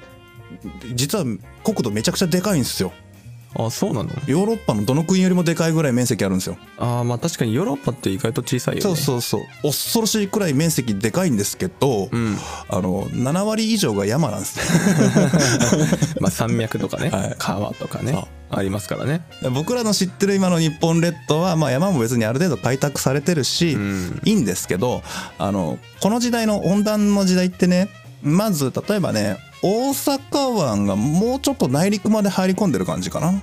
[0.95, 1.25] 実は
[1.65, 2.93] 国土めちゃくちゃでかいんですよ
[3.59, 4.11] あそうなの？
[4.27, 6.57] ヨーロッパのどの国よりもでかいぐらい面積あるんですよ。
[6.79, 8.83] あーまあ確かにヨーロッパって意外と小さいよね。
[8.83, 9.43] そうそうそう。
[9.63, 12.37] 恐ろしいくらい面積でかいんですけど、うん。
[12.69, 14.61] あの7割以上が山なんです
[16.21, 17.35] まあ山脈とかね、はい。
[17.39, 18.25] 川とかね。
[18.49, 19.23] ありますからね。
[19.53, 24.21] 僕らの知ってる今の日本列島は、まあ、山も別にある程度開拓されてるし、うん。
[24.25, 25.03] いいんですけど
[25.39, 27.89] あのこの時代の温暖の時代ってね
[28.23, 33.43] まず例えばね大阪湾がもうちょっと内陸まで入り込んでる感じかな。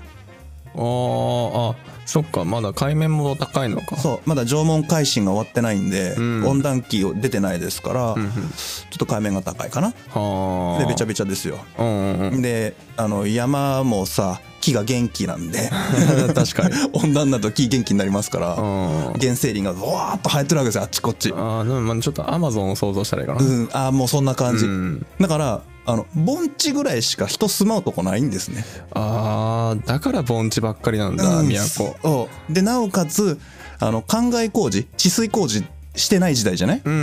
[0.75, 2.43] あーあそっか。
[2.45, 3.97] まだ海面も高いのか。
[3.97, 4.19] そう。
[4.25, 6.47] まだ縄文海進が終わってないんで、うん。
[6.47, 8.31] 温暖期を出てないですから、うんうん。
[8.31, 9.93] ちょっと海面が高いかな。
[10.09, 10.81] はあ。
[10.81, 11.59] でべちゃべちゃですよ。
[11.77, 12.41] うんうんうん。
[12.41, 15.69] であの山もさ木が元気なんで
[16.33, 16.75] 確かに。
[16.93, 19.13] 温暖だと木元気になりますからうん。
[19.19, 28.63] 原生林がわーっと生えてるわけですよあっちこっちあーでもまあちょっとアマゾンを想像したらいいかなうんあーもうそんな感じ、うんだからあの盆地ぐらいしか人住まうとこないんですね。
[28.93, 31.49] あーだから盆地ばっかりなんだ、うん。
[31.49, 32.29] 都。
[32.49, 33.39] でなおかつ
[33.79, 35.65] あの灌漑工事治水工事
[35.95, 36.81] してない時代じゃない？
[36.83, 36.97] うんう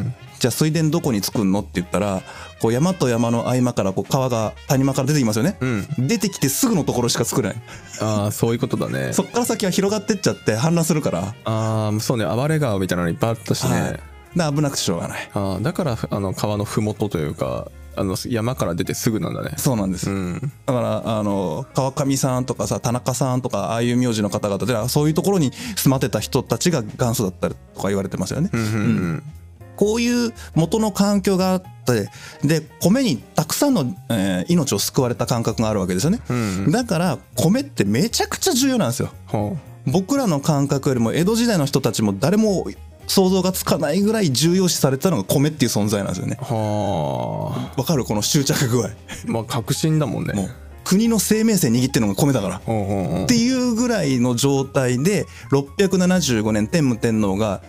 [0.00, 2.20] んじゃあ水田どこに作んのって言ったら
[2.60, 5.86] こう山と山の合間からこう川が谷間から出てきますよね、うん。
[6.08, 7.58] 出てきてすぐのところしか作れない。
[8.02, 9.12] ああそういうことだね。
[9.14, 13.92] そっから先は広がってっちゃって氾濫するから、ああそうね暴れ川みたいなのいっぱいあったしね、はい、
[14.52, 15.30] で危なくてしょうがない。
[15.32, 19.52] あーだからあの川の麓というかあの山から出てすぐなんだね。
[19.56, 20.52] そうなんです、うん。
[20.66, 29.22] だからあの川上さんとかさ田中さんとかああいう名字の方々でそういうところに住まってた人たちが元祖だったりとか言われてますよね、うんうんうん。
[29.76, 32.08] こういう元の環境があって
[32.46, 39.10] で米にたくさんの、えー命を救われた感覚があるわけですよね、うんだから米ってめちゃくちゃ重要なんですよ。
[39.26, 42.66] ほ僕らの感覚よりも江戸時代の人たちも誰も
[43.06, 46.38] 想像がつかないぐらい重要視されてたのが米っていう存在なんですよね。
[46.40, 48.04] うはわかる？
[48.04, 48.86] この執着具合。
[48.88, 48.90] あ
[49.26, 50.32] まあ確信だもんね。
[50.34, 50.50] もう
[50.84, 52.58] 国の生命線握ってるのが米だから。
[52.58, 57.62] ほうほうほうっていうぐらいの状態で675年天武天皇が、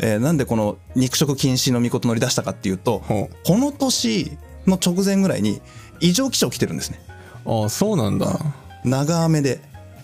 [0.00, 5.60] えーなんでこの肉食禁止の御事乗り出したかっていうとほこの年の直前ぐらいに
[6.00, 7.00] 異常気象来てるんですね。
[7.46, 8.38] うああそうなんだ。
[8.84, 9.60] 長雨で。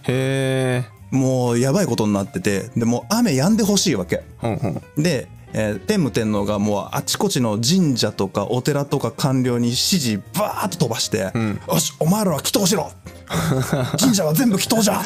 [0.06, 4.22] へえもうやばいことになっててでもう雨止んでほしいわけ。
[4.38, 4.82] ほんほん。
[4.96, 11.60] で、えー天武天皇がもうあちこちの神社とかお寺とか官僚に指示バーッと飛ばして「ん。
[11.68, 12.90] よしお前らは祈祷しろ。
[13.98, 15.00] 神社は全部祈祷じゃ!」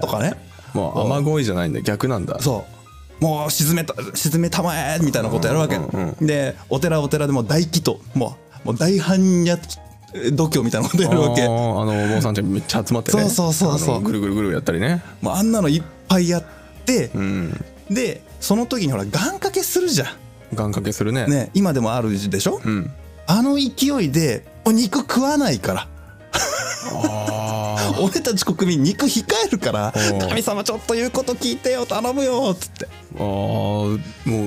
[0.00, 0.34] とかね。
[0.74, 1.80] まあ雨乞いじゃないんだ。
[1.80, 2.38] 逆なんだ。
[2.40, 2.64] そ
[3.20, 3.24] う。
[3.24, 5.78] もう沈めた沈めたまえみたいなことやるわけ、
[6.20, 8.00] でお寺はお寺でもう大祈祷。
[8.14, 9.62] もうもう大般若
[10.32, 11.42] 度胸みたいなことやるわけ。
[11.42, 13.22] あのお坊さんちゃんめっちゃ集まってね。
[13.22, 14.00] そうそうそうそう。
[14.02, 15.02] ぐるぐるぐるやったりね。
[15.20, 16.44] もうあんなのいっぱいやっ
[16.84, 17.64] て、うん。
[17.90, 20.04] でその時にほら願掛けするじゃ
[20.54, 21.26] 願掛けするね。
[21.26, 22.90] んね今でもあるでしょ、うん。
[23.26, 25.88] あの勢いでお肉食わないから。
[26.92, 29.92] あ 俺たち国民肉控えるから
[30.28, 32.88] 神様ちょっと言うこと聞いてよ頼むよっつって。
[33.16, 33.98] あもう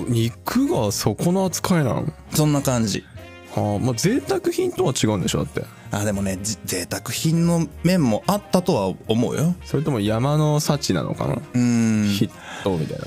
[0.10, 2.06] 肉がそこの扱いなの？
[2.34, 3.00] そんな感じ。
[3.00, 3.17] は
[3.58, 5.64] あまあ贅沢品とは違うんでしょだって。
[5.92, 9.56] あでもねじ贅沢品の面もあったとは思うよ。
[9.66, 12.08] それとも山の幸なのかな、うーん。
[12.08, 12.30] ヒッ
[12.64, 13.06] トみたいな。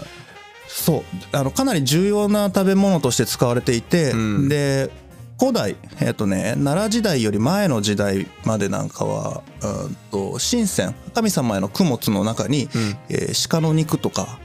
[0.66, 1.02] そう。
[1.32, 4.48] あのかなり重要な食べ物として使われていて、うん。
[4.48, 4.90] で
[5.38, 12.68] 古代えっ、とね奈良時代より前の時代までなんかはうんと神仙神様への供物の中に、ん。
[13.08, 14.38] えー鹿の肉とか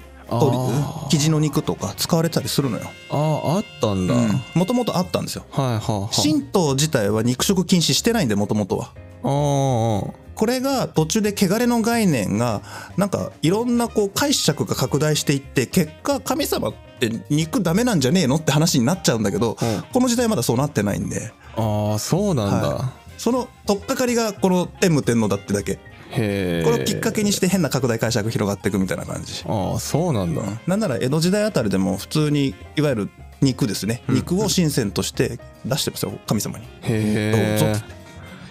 [1.10, 2.84] キジの肉とか使われたりするのよ。
[3.12, 4.16] あああったんだ、
[4.54, 5.46] もともとあったんですよ。
[5.52, 6.16] はいはいはい。
[6.16, 12.62] 神道自体は肉食禁止してないんでもともとはああこれが途中で汚れの概念が
[12.98, 19.84] なんかいろんなこう解釈が拡大していって結果神様って肉ダメなんじゃねえのって話になっちゃうんだけど、うん。
[19.94, 21.32] この時代まだそうなってないんで。
[21.56, 25.80] ああそうなんだ、はその取っかかりがこの天武天皇だってだけ
[26.12, 29.44] これをきっかけにして変な拡大解釈広がっていくみたいな感じ。
[29.48, 33.10] ああそうなんだ、なんなら江戸時代あたりでも普通にいわゆる
[33.42, 36.66] 肉ですね、肉を神仙として出してますよ神様に。
[36.66, 38.06] へえ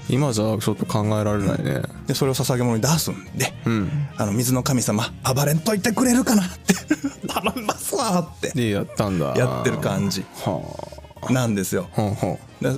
[0.09, 1.83] 今じゃちょっと考えられないね。
[2.07, 4.09] でそれを捧げ物に出すんで、うん。
[4.17, 6.75] あの水の神様暴れんといてくれるかなって。
[7.27, 8.51] 頼みますわって。
[8.55, 9.35] でやったんだ。
[9.37, 10.25] やってる感じ。
[10.45, 10.61] は
[11.31, 11.89] なんですよ。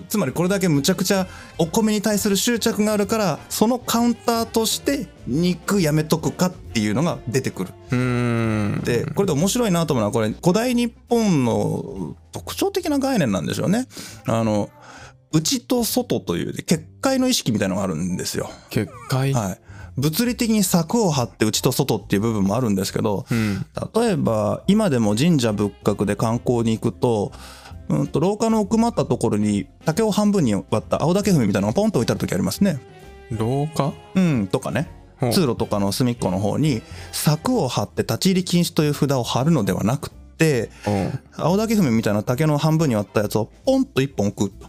[0.08, 1.28] つまりこれだけむちゃくちゃ
[1.58, 7.70] お米に対する執着があるからそのカウンターとして肉やめとくかっていうのが出てくる。
[8.84, 13.86] でこれで面白いなと思うのはこれ古代日本の特徴的な概念なんでしょうね。
[14.26, 14.70] あの
[15.32, 18.50] 内と外という結界の意識みたいなのがあるんですよ。
[18.70, 19.60] 結界、はい。
[19.96, 23.66] 物理的に柵を張って内と外っていう部分もあるんですけど、うん。
[23.94, 27.32] 例えば今でも神社仏閣で観光に行くと,、
[27.88, 32.80] うん、と廊下の奥まったところに竹を半分に割った青竹踏みみたいなのがポンと置いてある時ありますね。
[33.30, 33.92] 廊下？
[34.14, 34.88] うんとかね。
[35.20, 35.26] う。
[35.28, 40.90] ん通路とかの隅っこの方に柵を張って立ち入り禁止という札を貼るのではなくってう。
[40.90, 44.68] ん青竹踏みみたいな竹の半分に割ったやつをポンと一本置くと。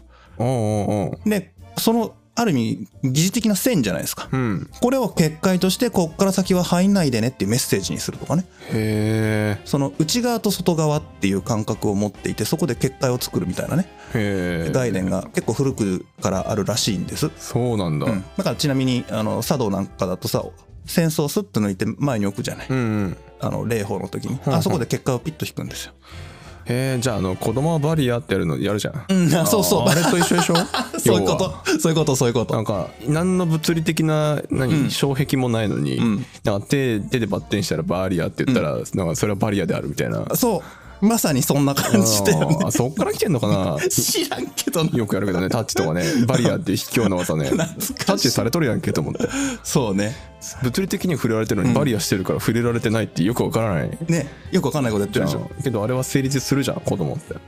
[1.26, 4.28] でそのある意味疑似的な線じゃないですか。
[4.30, 4.70] うん。
[4.80, 8.44] これを結界としてこっから先は入んないでねっていうメッセージにするとかね。
[8.70, 13.88] へその内側と外側っていう感覚を持っていてそこで結界を作るみたいなね。
[14.14, 18.06] 概念が結構古くからあるらしいんです、そうなんだ。
[18.06, 20.44] うん、だからちなみにあの茶道なんかだとさ
[20.86, 23.16] 戦争をスッと抜いて前に置くじゃない、うんうん。
[23.40, 24.38] あの礼法の時に。
[24.46, 26.27] うんあそこで結界をピッと引くんですよ、へ
[26.68, 29.04] えじゃああの子供はバリアってやるのやるじゃん。
[29.08, 29.88] うん、あそうそう。
[29.88, 30.54] あれと一緒でしょ？
[30.98, 31.78] そういうこと。
[31.80, 32.54] そういうことそういうこと。
[32.54, 34.90] なんか何の物理的な何、うん。
[34.90, 36.24] 障壁もないのに、ん。
[36.44, 40.24] なんか手手でバッテンしたらバリアって言ったら、なんかそれはバリアであるみたいな。
[40.34, 40.62] そう
[41.00, 42.56] まさにそんな感じだよね。
[42.60, 43.88] あーそっから来てんのかな？
[43.88, 44.90] 知らんけどな。
[44.96, 46.02] よくやるけどねタッチとかね。
[46.26, 47.50] バリアって卑怯な技ね。
[47.50, 49.28] タッチされとるやんけと思って。
[49.62, 50.14] そうね。
[50.62, 53.98] 物理的には触れられてるのにバリアしてるから触れられてないってよくわからない。
[54.08, 54.28] ね。
[54.50, 55.40] よくわかんないことやってるでしょ。
[55.40, 57.34] んけどあれは成立するじゃん子供って。
[57.34, 57.40] うん。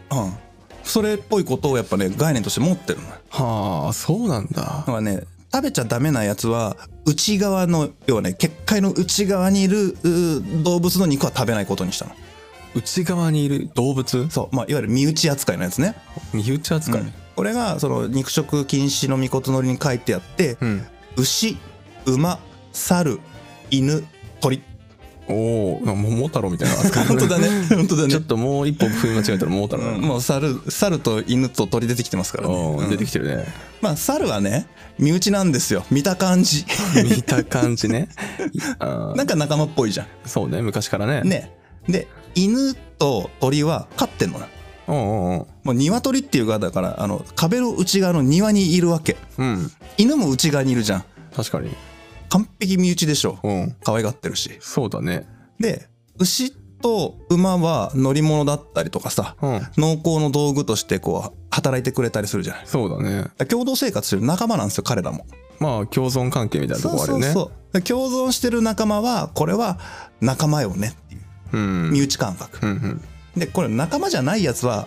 [0.82, 3.14] それっぽいことをやっぱね概念として持ってるのよ。
[3.30, 4.62] はあそうなんだ。
[4.62, 12.12] だからね食べちゃダメなやつは内側の要はね結界の内側にいるう動物の肉は食べないことにしたの
[12.74, 14.28] 内側にいる動物？
[14.30, 15.94] そう、まあ、いわゆる身内扱いのやつね、
[16.32, 17.02] 身内扱い、
[17.36, 20.86] これがその肉食禁止の御事のりに書いてあって、うん。
[21.16, 21.56] 牛
[22.06, 22.38] 馬
[22.72, 23.20] 猿
[23.70, 24.04] 犬
[24.40, 24.62] 鳥。
[25.28, 27.48] おお桃太郎みたいな扱い 本当だね。
[27.68, 28.08] 本当だね。
[28.08, 29.84] ちょっともう一歩踏み間違えたら桃太郎。
[29.84, 32.90] だうんもう猿猿と犬と鳥出てきてますからね、うんうん。
[32.90, 33.46] 出てきてるね。
[33.80, 34.66] まあ猿はね
[34.98, 35.84] 身内なんですよ。
[35.90, 36.66] 見た感じ。
[37.04, 38.08] 見た感じね。
[38.80, 39.16] あー。
[39.16, 41.22] なんか仲間っぽいじゃそうね昔からね。
[41.22, 41.52] んね。
[41.88, 44.46] で犬と鳥は飼ってんのよ
[44.88, 45.38] うんうんうん。
[45.38, 49.16] もう鶏っていう側だからあの壁の内側の庭にいるわけ。
[49.38, 49.70] うん。
[49.98, 51.04] 犬も内側にいるじゃん。
[51.34, 51.70] 確かに。
[52.28, 53.38] 完璧身内でしょ。
[53.42, 53.76] うん。
[53.84, 54.56] 可愛がってるし。
[54.60, 55.26] そうだね。
[55.58, 55.88] で
[56.18, 59.60] 牛と馬は乗り物だったりとかさうん。
[59.76, 62.66] 農耕の道具としてこう働いてくれたりするじゃない。
[62.66, 63.28] そうだね。
[63.48, 65.26] 共同生活してる仲間なんですよ彼らも。
[65.60, 67.32] まあ共存関係みたいなとこあるよね。
[67.32, 69.78] そうで共存してる仲間はこれは
[70.20, 70.94] 仲間よね
[71.56, 72.58] 身内感覚。
[72.62, 73.04] うんうん。
[73.40, 74.86] でこれ仲間じゃないやつは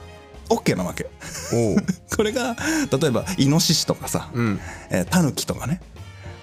[0.50, 1.10] OK なわけ。
[2.16, 2.56] これが
[2.92, 4.60] 例えばイノシシとかさ、うん。
[4.90, 5.82] えータヌキとかね。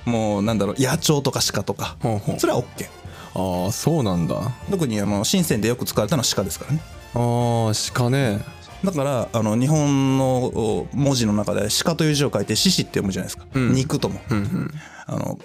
[0.05, 1.97] もうなんだろう野鳥とか鹿とか。
[2.39, 2.87] それは OK
[3.33, 4.37] ああそうなんだ。
[4.37, 6.81] あ特にあの深センでよく使われたのは鹿ですからね。
[7.15, 8.41] あ鹿ね。
[8.83, 13.75] だからあの日本のお文字の中で鹿という字を書いて獅子って読むじゃないですか、うん。
[13.75, 14.21] 肉とも。
[14.31, 14.71] うんうん。
[15.07, 15.39] あの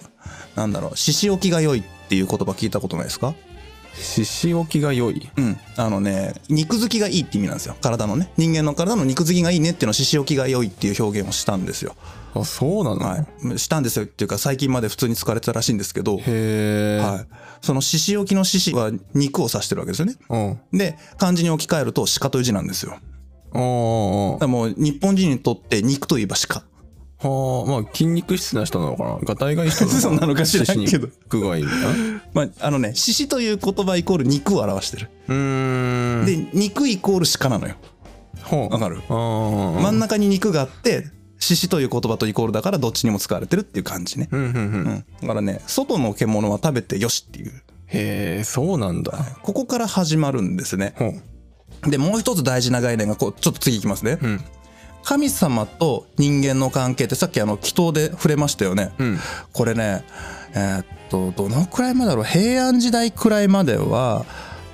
[0.55, 3.33] なんだろう獅子置きが良いっていう言葉聞いたことないですか？
[3.97, 11.95] 獅子置きが良いうんあのね肉付きがいいって意味なんですよ体のね人間の体の肉付きがいいねっていうのを獅子置きが良いっていう表現をしたんですよ
[12.35, 13.17] あそうなの、は
[13.53, 17.27] いしたんですよっていうか最近まで普通に使われてたらしいんですけどへえ、はい、
[17.61, 20.15] その獅子置きの獅子は肉を指してるわけですよね。
[20.29, 20.37] う
[20.75, 22.91] んで漢字に置き換えると鹿という字なんですよ。
[22.91, 23.57] だあ
[24.43, 26.63] あもう日本人にとって肉といえば鹿。
[27.17, 29.15] はあまあ筋肉質な人なのかな？
[29.19, 30.01] がたいがいい人なのかな？
[30.01, 31.07] そうなのか知らんけど。
[31.07, 32.21] 肉がいいみたいな？
[32.33, 35.09] まああのね獅子という言葉イコール肉を表してる。
[35.27, 36.25] うーん。
[36.25, 37.75] で肉イコール鹿なのよ。
[38.43, 38.73] ほう。
[38.73, 39.01] わかる？
[39.09, 41.07] 真ん中に肉があって
[41.39, 44.27] 獅子という言葉とイコールだからどっちにも使われてるっていう感じね。
[44.31, 44.53] うんうんうん。
[44.53, 44.57] う
[44.93, 47.51] ん、だからね外の獣は食べてよしっていう。
[47.87, 49.13] へえそうなんだ。
[49.41, 50.93] ここから始まるんですね。
[50.97, 51.13] ほ
[51.87, 51.89] う。
[51.89, 54.17] でもう一つ大事な概念がこうちょっと次いきますね。
[54.21, 54.41] うん
[55.05, 58.91] 神様と人間の関係ってさっきあの祈祷で触れましたよね。
[58.97, 59.19] うん
[59.53, 60.03] これね
[60.53, 64.25] えーっとどのくらいまでだろう平安時代くらいまでは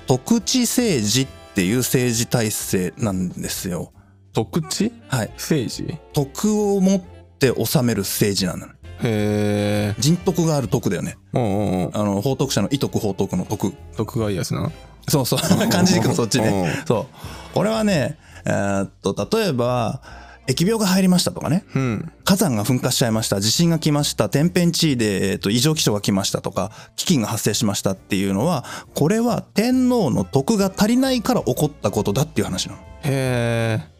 [0.06, 3.92] 徳地政治っていう政治体制なんですよ。
[4.32, 4.90] 徳地？
[5.08, 5.30] はい。
[5.34, 5.98] 政治？
[6.14, 7.00] 徳を持っ
[7.38, 8.66] て治める政治なの。
[8.66, 8.70] へ
[9.04, 11.18] え人徳がある徳だよね。
[11.34, 13.74] うんうんうんあの宝徳者の遺徳宝徳の徳。
[13.98, 14.72] 徳がいいやつな
[15.08, 15.40] そうそう。
[15.68, 16.88] 漢字でいくとそっちねう。
[16.88, 17.06] そう。
[17.54, 18.16] これはね、
[18.46, 20.00] えーっと例えば
[20.48, 21.64] 疫病が入りましたとかね。
[21.74, 22.12] うん。
[22.24, 23.40] 火山が噴火しちゃいました。
[23.40, 24.28] 地震が来ました。
[24.28, 32.80] 天変地異で、えー、と異常気象が来ましたとか飢饉が発生しましたっていうのはこれは天皇の徳が足りないから起こったことだっていう話なの。
[32.80, 33.92] へえ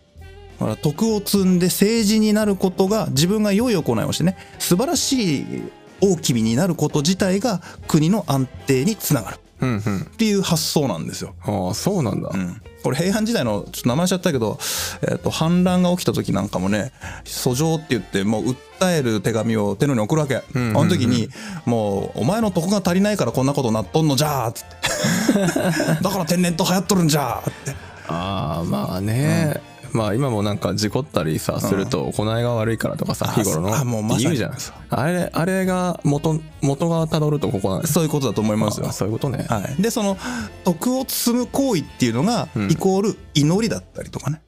[0.59, 5.44] だから徳を積んで政治になることが自分が良い行いをしてね素晴らしい
[6.00, 11.35] 大きみになること自体が国の安定につながるっていう発想なんですよ。
[11.42, 12.31] ああそうなんだ。
[12.33, 14.59] うん、これ平安時代のちょっと名前しちゃったけど、
[15.03, 16.92] えー、と反乱が起きた時なんかもね
[17.25, 20.79] 訴状って言ってもう訴える手紙を天皇に送るわけ、んうんうん。
[20.79, 21.29] あの時に
[21.65, 24.77] もう「お前の徳が足りないからこんなことなっとんのじゃ」っつって
[26.02, 27.92] 「だから天然と流行っとるんじゃ」って。
[28.08, 29.60] ああまあね、
[29.93, 34.23] まあ今もなんか事故ったりさすると行いが悪いからとかさ、あ日頃のあもうまさに。
[34.25, 34.53] 言うじゃん
[34.90, 37.93] あれあれが元元がたどるとここなんです。
[37.93, 38.88] そういうことだと思いますよ。
[38.88, 38.93] あ。
[38.93, 40.17] そういうことね、はい、でその
[40.65, 42.71] 徳を積む行為っていうのが、うん。
[42.71, 44.40] イコール祈りだったりとかね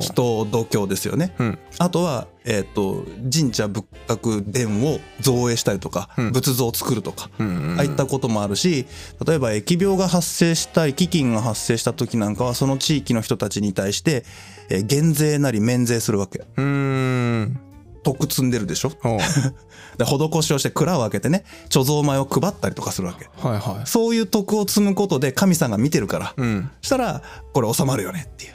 [0.00, 1.34] 人度胸ですよね。
[1.38, 1.58] うん。
[1.78, 6.32] あとは、えっと神社仏閣殿を造営したりとか、うん。
[6.32, 7.78] 仏像を作るとか、うんうんうん。
[7.78, 8.86] ああいったこともあるし
[9.26, 14.24] 例えば疫病が発生したり飢饉が発生した時なんかはその地域の人たちに対して、
[14.70, 16.62] えー減税なり免税するわけうー
[17.42, 17.60] ん。
[18.04, 18.90] 徳積んでるでしょ？
[19.98, 23.28] で施しをして蔵を開けてね貯蔵米を配ったりとかするわけ。
[23.46, 23.86] はいはい。
[23.86, 26.70] そういう徳を積むことで神さんが見てるから、うん。
[26.80, 27.22] したら
[27.52, 28.52] これ収まるよねっていう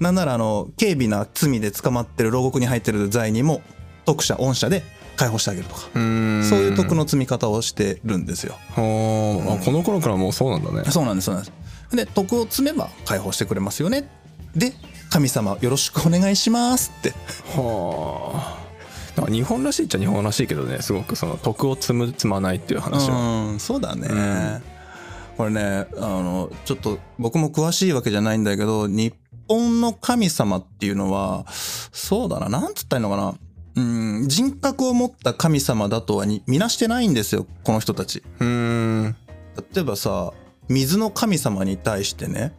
[0.00, 3.62] なんならあの軽微な罪で捕まってる牢獄に入ってる罪人も
[4.04, 4.82] 徳者恩赦で
[5.16, 5.80] 解放してあげるとか。
[5.82, 8.56] そういう徳の積み方をしてるんですよ。
[8.76, 10.90] おーあこの頃からもうそうなんだね。
[10.90, 11.96] そうなんですそうなんです。
[11.96, 14.08] で徳を積めば解放してくれますよね。
[14.54, 14.72] で
[15.10, 17.10] 神様よろしくお願いしますって。
[17.56, 19.26] はあ。
[19.30, 20.82] 日本らしいっちゃ日本らしいけどね。
[20.82, 23.16] すごくその徳を積む積まないっていう話は。
[23.16, 24.62] うんそうだね、ん。
[25.36, 29.14] これねあのちょっと僕も詳しいわけじゃないんだけど日
[29.48, 33.34] 本の神様っていうのはそうだななんつったらいいのかな。
[33.76, 33.80] う
[34.24, 38.22] ん人格を持った神様だとはに見なしてないんですよこの人たち。
[38.40, 38.46] うー
[39.08, 39.16] ん。
[39.74, 40.32] 例えばさ
[40.68, 42.54] 水の神様に対してね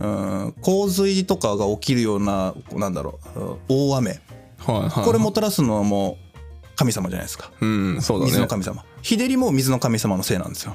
[0.00, 0.44] うん。
[0.44, 4.20] うん洪水とかが起きるようななんだろう大雨。
[4.58, 5.04] はいはい。
[5.04, 6.26] これもたらすのはもう
[6.76, 7.50] 神様じゃないですか。
[7.60, 8.30] うんそうだね。
[8.30, 10.74] 水の神様日照りも水の神様のせいなんですよ。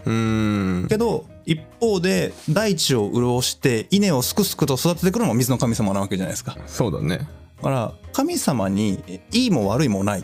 [0.87, 6.55] けど一方で大地を潤して稲をすくすくと育ててくるのも水の神様なわけじゃないですか。
[6.55, 7.27] だそうだね。
[7.61, 10.23] から神様にいいも悪いもない。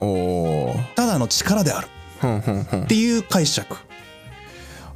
[0.00, 1.88] おおただの力である。
[2.20, 2.82] ふんふんふん。
[2.84, 3.76] っていう解釈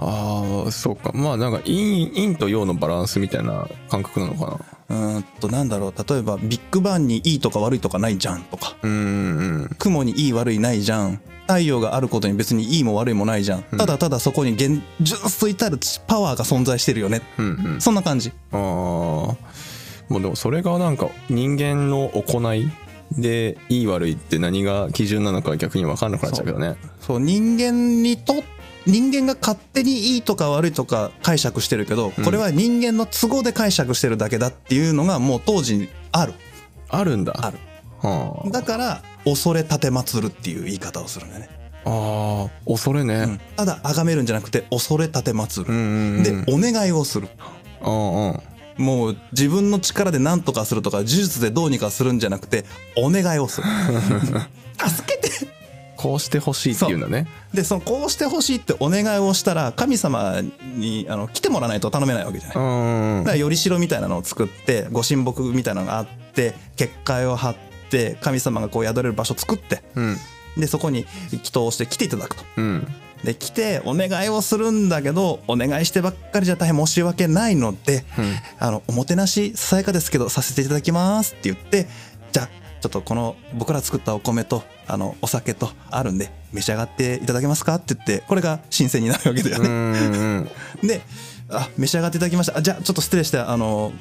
[0.01, 1.13] ああそうか。
[1.13, 4.97] まあなんか陰陰と陽のバランスみたいな感覚なのかな。
[4.97, 5.95] うーんとなんだろう。
[6.09, 8.77] 例えばビッグバンにいいとか悪いとかないじゃんとか。
[8.83, 11.21] うーん雲にいい悪いないじゃん。
[11.47, 13.63] 太陽があることに別にいいも悪いもないじゃん。
[13.63, 17.23] ただただそこに現純粋たるパワーが存在してるよね。
[17.39, 17.81] うんうん。
[17.81, 18.33] そんな感じ。
[18.53, 19.37] ああも
[20.11, 22.71] うでもそれがなんか人間の行い
[23.13, 26.77] でいい悪いって何が基準なのか逆に分かんなくなっちゃうけどね。
[27.01, 27.21] そう。
[27.21, 28.35] 人間にと
[28.87, 36.35] 人間が勝手にいいとか悪いとか解釈してるけどこれは人間の都合で解釈してるだけだっていうのがもう当時ある。
[36.89, 37.35] あるんだ。
[37.47, 37.59] ある。
[38.03, 41.51] はだから恐れ立てまつるっていう言い方をするんだよね、
[41.85, 43.41] あああ恐れね、うん。
[43.57, 45.67] ただ崇めるんじゃなくて恐れ立てまつる、
[46.23, 47.29] でお願いをする。
[47.83, 48.41] うんうん
[48.77, 52.65] もう自分の力で何とかするとか呪術でどうにかするんじゃなくて
[52.97, 53.67] お願いをする。
[54.89, 55.31] 助けて
[56.01, 60.41] こうしてほしいっていうんだねでそのこうしてほしいってお願いをしたら神様
[60.77, 63.19] にあの来てもらわないと頼めないわけじゃない。
[63.19, 67.57] だからよりしろみたいなのを作ってご神木みたいなのがあって結界を張っ
[67.91, 70.17] て神様がこう宿れる場所を作ってうん。
[70.57, 72.45] でそこに祈祷して来ていただくと。
[72.57, 72.87] うん。
[73.23, 78.35] で来てお願いをするんだけどお願いしてばっかりじゃ大変申し訳ないので、うん。
[78.59, 81.87] あのおもてなしささやかですけどさせていただきますって言って
[82.81, 87.77] ちょっとこの僕ら作ったお米とあのお酒とあるんで召し上がっていただけますか？
[87.77, 89.69] って言ってこれが新鮮になるわけだよね。
[89.69, 89.93] うん
[90.83, 91.03] うんで
[91.53, 92.59] あ召し上がっていただきました。
[92.59, 93.93] あじゃあちょっと失礼してあの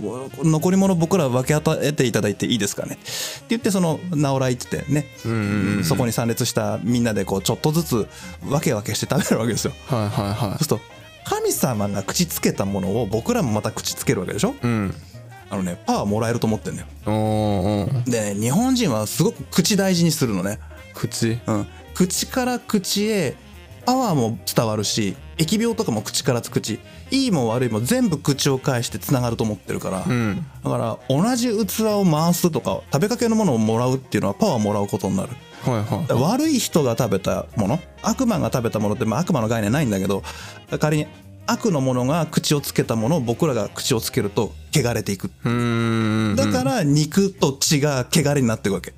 [0.43, 2.93] 残り物僕ら分け与えていただいていいですかね？
[2.93, 3.03] って
[3.49, 5.83] 言ってその直来って言ってね、うんうんうん。
[5.83, 8.07] そこに参列したみんなでこうちょっとずつ
[8.43, 9.73] 分け分けして食べるわけですよ。
[9.87, 10.79] はいはいはそうすると
[11.25, 14.49] 神様が口つけたものを僕らもまた口つけるわけでしょ？
[14.49, 14.95] いうん
[15.49, 16.87] あのねパワーもらえると思ってんだよ。
[18.05, 20.59] でね日本人はすごく口大事にするのね。
[20.93, 21.39] 口？
[21.47, 21.67] うん。
[21.93, 23.35] 口から口へ
[23.85, 26.79] パワーも伝わるし疫病とかも口から口
[27.11, 30.45] いいも悪いも全部口を介してつながると思ってるから、うん。
[30.63, 35.29] だから同じ器を回すとか食べかけのものをもらうっていうのはパワーもらうことになる。
[35.63, 40.23] はいはい悪い人が食べたもの悪魔が食べたものって、まあ、悪魔の概念ないんだけど
[40.79, 41.07] 仮に
[41.51, 45.29] 悪のものが口をつけたものを僕らが口をつけると汚れていく。
[46.35, 48.93] だから肉と血が汚れになっていくわけ。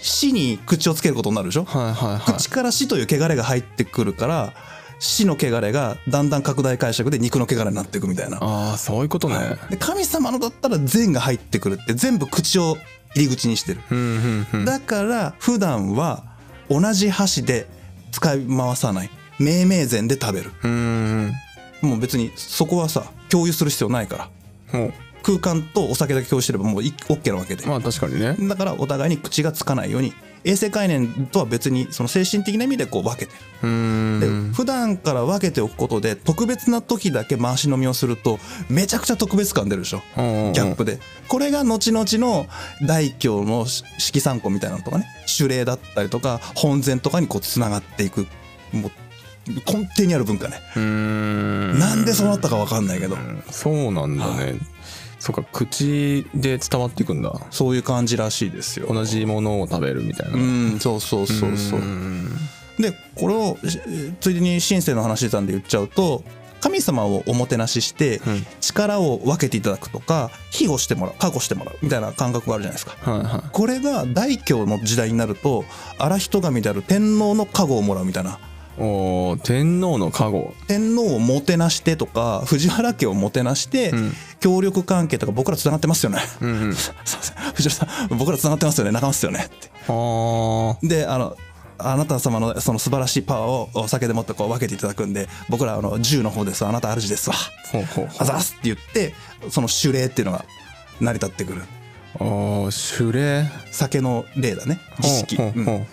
[0.00, 1.62] 死に口をつけることになるでしょ？
[1.62, 2.32] いはいはい。
[2.34, 4.52] 口から死という汚れが入ってくるから
[4.98, 8.38] 死の汚れがだんだん拡大解釈で肉の汚れになっていくみたいな。
[8.40, 9.36] ああそういうことね。
[9.70, 12.76] で神様のだったら善が入ってくるって全部口を
[13.14, 14.64] 入り口にしてる。
[14.64, 16.24] だから普段は
[16.68, 17.66] 同じ箸で
[18.12, 20.50] 使い回さない命名膳で食べる。
[21.82, 24.30] もう別にそこはさ共有する必要ないか
[24.72, 24.78] ら。
[24.78, 27.64] も空間とお酒だけ共有してればもうい OK なわけで。
[27.64, 28.36] うまあ確かにね。
[28.48, 30.12] だからお互いに口がつかないように
[30.44, 33.32] 衛生概念とは別にその精神的な意味でこう分けて。
[33.62, 33.68] る。
[34.20, 34.52] でん。
[34.54, 40.02] 普段から分けておくことで特別な時だけ回し飲みをするとめちゃくちゃ特別感出るでしょ。
[40.16, 41.00] ギャップで。
[41.26, 42.46] これが後々の
[42.86, 43.66] 大経の
[43.98, 45.08] 色参考みたいなのとかね。
[45.38, 48.28] 守礼だったりとか本膳とかにこうつながっていく。
[48.72, 48.92] もう
[49.46, 50.60] 根底にある文化ね。
[50.80, 51.78] ん。
[51.78, 53.16] なんでそうなったか分かんないけど。
[53.50, 54.58] そうなんだね、
[55.18, 57.32] そっか口で伝わっていくんだ。
[57.50, 58.86] そういう感じらしいですよ。
[58.92, 60.34] 同じものを食べるみたいな。
[60.34, 61.80] うんそうそうそうそう。
[61.80, 62.30] うん。
[62.78, 63.80] でこれをし
[64.20, 66.22] ついでに神聖の話したんで言っちゃうと
[66.60, 68.46] 神様をおもてなししてうん。
[68.60, 73.10] 力を分けていただくとか庇護してもらう確保してもらうみたいな感覚があるじゃないですか。
[73.10, 73.48] はいはい。
[73.52, 75.64] これが大教の時代になると
[75.98, 78.38] 荒人神である天皇の加護をもらうみたいな
[78.78, 80.54] おー天皇の加護。
[80.68, 84.12] 天皇をもてなしてとか藤原家をもてなしてうん。
[84.38, 86.18] 協力関係とか僕らつながってますよね。
[86.40, 86.74] うんうん。
[86.76, 87.36] すいません。
[87.54, 88.92] 藤原さん僕らつながってますよね。
[88.92, 89.46] 仲間っすよね。
[89.46, 89.70] って。
[89.88, 91.36] あであの
[91.78, 96.70] あなた様のその素晴らしいパワーをお酒でもってこう分けていただくんで僕らあの銃の方ですわ。
[96.70, 97.36] あなた主ですわ。
[97.36, 99.14] あほうほうほあざーすって言って
[99.50, 100.44] その守礼っていうのが
[101.00, 101.62] 成り立ってくる。
[101.62, 101.64] う
[102.20, 102.26] ああ
[102.98, 104.80] 守礼酒の礼だね。
[105.00, 105.38] 儀式。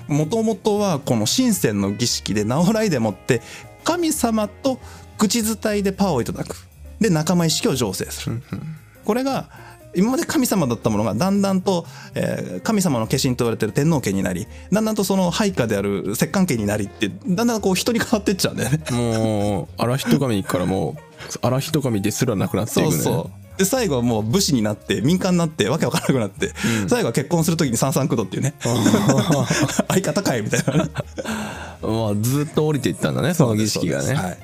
[0.07, 3.41] もともとはこの神仙の儀式で直来でもって
[3.84, 4.80] 神様と
[5.17, 6.55] 口伝いでパワーをいただく。
[6.99, 8.41] で仲間意識を醸成する。
[9.05, 9.49] これが
[9.95, 18.80] 今まで神様だったものがだんだんと、えー神様の化身と言われてる天皇家になりだんだんとその配下である摂関家になりってだんだんこう人に変わってっちゃうんだよね。
[18.91, 22.91] もう荒人神からもう荒人神ですらなくなっていくね。
[22.91, 26.54] そうそうで最後はもう武士になって民間になってわけわからなくなって、
[26.88, 28.56] 最後は結婚する時に三三九度っていうね。
[29.88, 30.89] 相方かいみたいなね。
[31.82, 34.14] まあずっと降りていったんだねその儀式がね。
[34.16, 34.38] はい、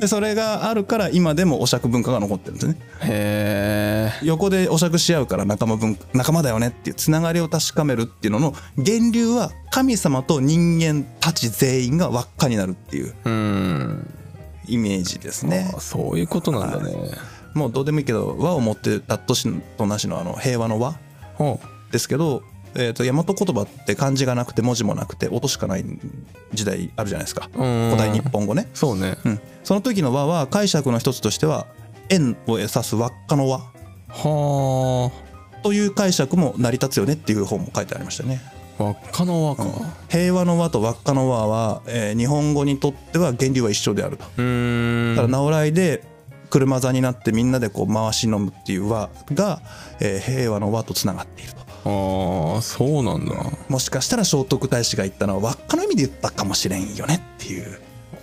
[0.00, 2.76] でそれがあるから今でもお酌文化が残ってるんですね。
[3.02, 14.14] へえ横でお酌し合うから仲間文化仲間だよねっていうつながりを確かめるっていうのの源流は神様と人間たち全員が輪っかになるっていううん。
[14.68, 15.70] イメージですね。
[15.74, 16.92] あそういうことなんだね、
[17.58, 19.46] もうどうでもいいけど和をもってたっとし
[19.76, 20.96] となしのあの平和の和
[21.34, 22.42] ほですけど、
[22.74, 25.84] えー、と大和言葉って漢字がなくて文字もなくて音しかない
[26.52, 27.50] 時代あるじゃないですか。
[27.54, 27.90] ううん。
[27.90, 29.16] 古代日本語ね、そうね。
[29.24, 31.66] うん、その時の和は解釈の一つとしては
[32.08, 33.58] 円を指す輪っかの輪
[34.08, 35.10] は
[35.62, 38.40] という解釈も成り立つよねっていう本も書いてありましたね。
[38.78, 39.64] あ輪っかの輪か。
[40.08, 44.24] 平和の和と輪っかの和は、えー日本語にとっては源流は一緒であると。
[44.24, 46.04] だから直来で
[46.50, 49.60] 車座になってみんなでこう回し飲むっていう和が、
[50.00, 51.58] えー平和の和とつながっていると。
[51.84, 53.34] ああそうなんだ。
[53.68, 57.80] もしかしたら聖徳太子が言ったのは輪っかの意味で言ったかもしれんよねっていう。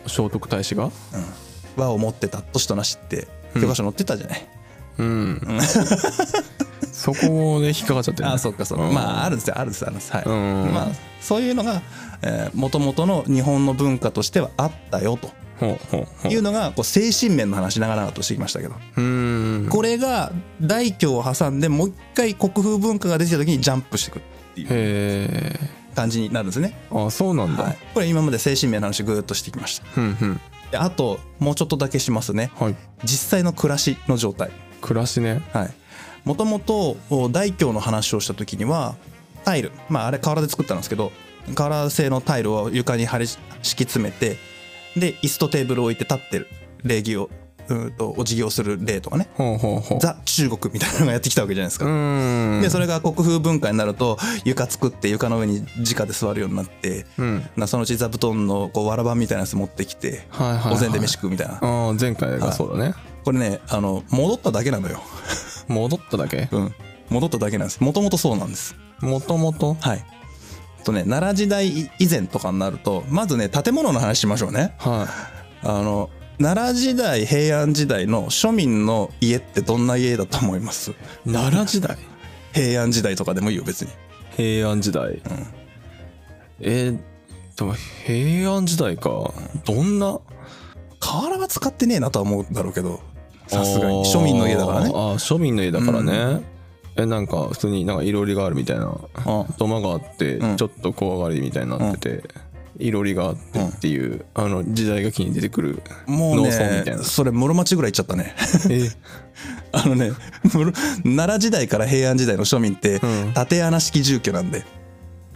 [0.07, 0.91] 聖徳太子が？
[1.75, 4.47] 和を持ってたっとしとなしって教科書載ってたじゃない、
[4.99, 5.41] うん。
[6.91, 8.33] そこで引っかかっちゃってるね。
[8.35, 8.93] あそっかそっか、うん。
[8.93, 9.57] まああるんですよ。
[9.57, 10.73] あるんですあるんですはい、うん。
[10.73, 10.87] まあ
[11.21, 11.81] そういうのが
[12.53, 18.75] もともとの日本の文化としてはあったよというのがこう精神面の話長々としてきましたけど。
[19.69, 20.31] これが
[20.61, 25.59] 大教を挟んでもう一回国風文化が出てきた時にジャンプしてくるっていうへ
[25.95, 29.85] 感じになるんですね、えあそうなんだ、はい、これ今まで精神面の話ぐーっとしてきました。
[29.87, 30.41] ふんふん。
[30.71, 32.51] であともうちょっとだけしますね。
[32.55, 32.75] はい。
[33.03, 34.51] 実際の暮らしの状態。
[34.81, 35.41] 暮らしね。
[35.53, 35.73] はい。
[36.25, 36.97] もともと
[37.29, 38.95] 大教の話をした時には
[39.45, 39.71] タイル。
[39.89, 41.11] まああれ瓦で作ったんですけど
[41.53, 44.37] 瓦製のタイルを床に貼り敷き詰めて
[44.97, 46.47] で椅子とテーブルを置いて立ってる。
[46.83, 47.29] 礼儀を
[47.67, 49.27] うーんとお辞儀をする礼とかね。
[49.33, 49.99] ほうほうほう。
[49.99, 51.85] ザ中国みたいなのがやってきたわけじゃないですか。
[52.61, 57.49] でそれが国風文化になると床作って床の上に直で座るようになって、うん。
[57.55, 60.73] なそのうち座布団のこうわらばみたいなやつ持ってきて、はいはいはい。
[60.73, 61.59] お膳で飯食うみたいな。
[61.99, 62.93] 前回がそうだね、
[63.23, 65.01] これねあの戻っただけなのよ、
[65.67, 66.47] 戻っただけ？
[66.51, 66.75] うん、
[67.09, 67.83] 戻っただけなんです。
[67.83, 68.75] もともとそうなんです。
[69.01, 70.05] もともとはい
[70.85, 71.67] とね奈良時代
[71.99, 74.73] 以前とかになるとまずね建物の話しましょうね。
[74.77, 75.07] は
[75.63, 80.91] あの奈良時代平安時代の庶民の家ってどんな家だと思います？
[80.91, 80.93] い
[81.25, 81.97] 奈良時代？
[82.53, 83.91] 平安時代とかでもいいよ別に。
[84.37, 85.21] 平安時代、
[86.59, 86.99] えー、
[87.57, 87.73] でも
[88.05, 89.33] 平安時代か。
[89.65, 90.19] どんな？
[90.99, 92.99] 瓦は使ってねえなとは思うだろうけど
[93.47, 94.03] さすがに。
[94.03, 94.91] 庶民の家だからね。
[94.93, 96.41] あーあー庶民の家だからね、
[96.97, 100.57] えなんか普通になんかいろりがあるみたいなうん土間があって、うん。
[100.57, 102.23] ちょっと小上がりみたいになってて、
[102.77, 106.97] いろりがあってっていう、あの時代劇に出てくるもう農村みたいな。
[106.97, 108.33] ねそれ室町ぐらい行っちゃったね。
[108.69, 108.89] え？
[109.73, 110.11] あのね
[110.45, 110.71] 室
[111.03, 113.31] 奈良時代から平安時代の庶民ってうん。
[113.33, 114.63] 縦穴式住居なんで。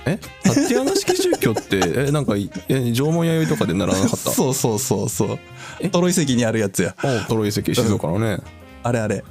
[0.06, 0.18] え？
[0.46, 4.18] 縦穴式住居って えなんかいえ縄文弥生とかで習わなかった？
[4.32, 5.40] そうそうそうそう。
[5.82, 5.90] え？
[5.90, 6.96] トロ遺跡にあるやつや。
[7.00, 8.38] あトロ遺跡静岡のね。
[8.82, 9.26] あれあれ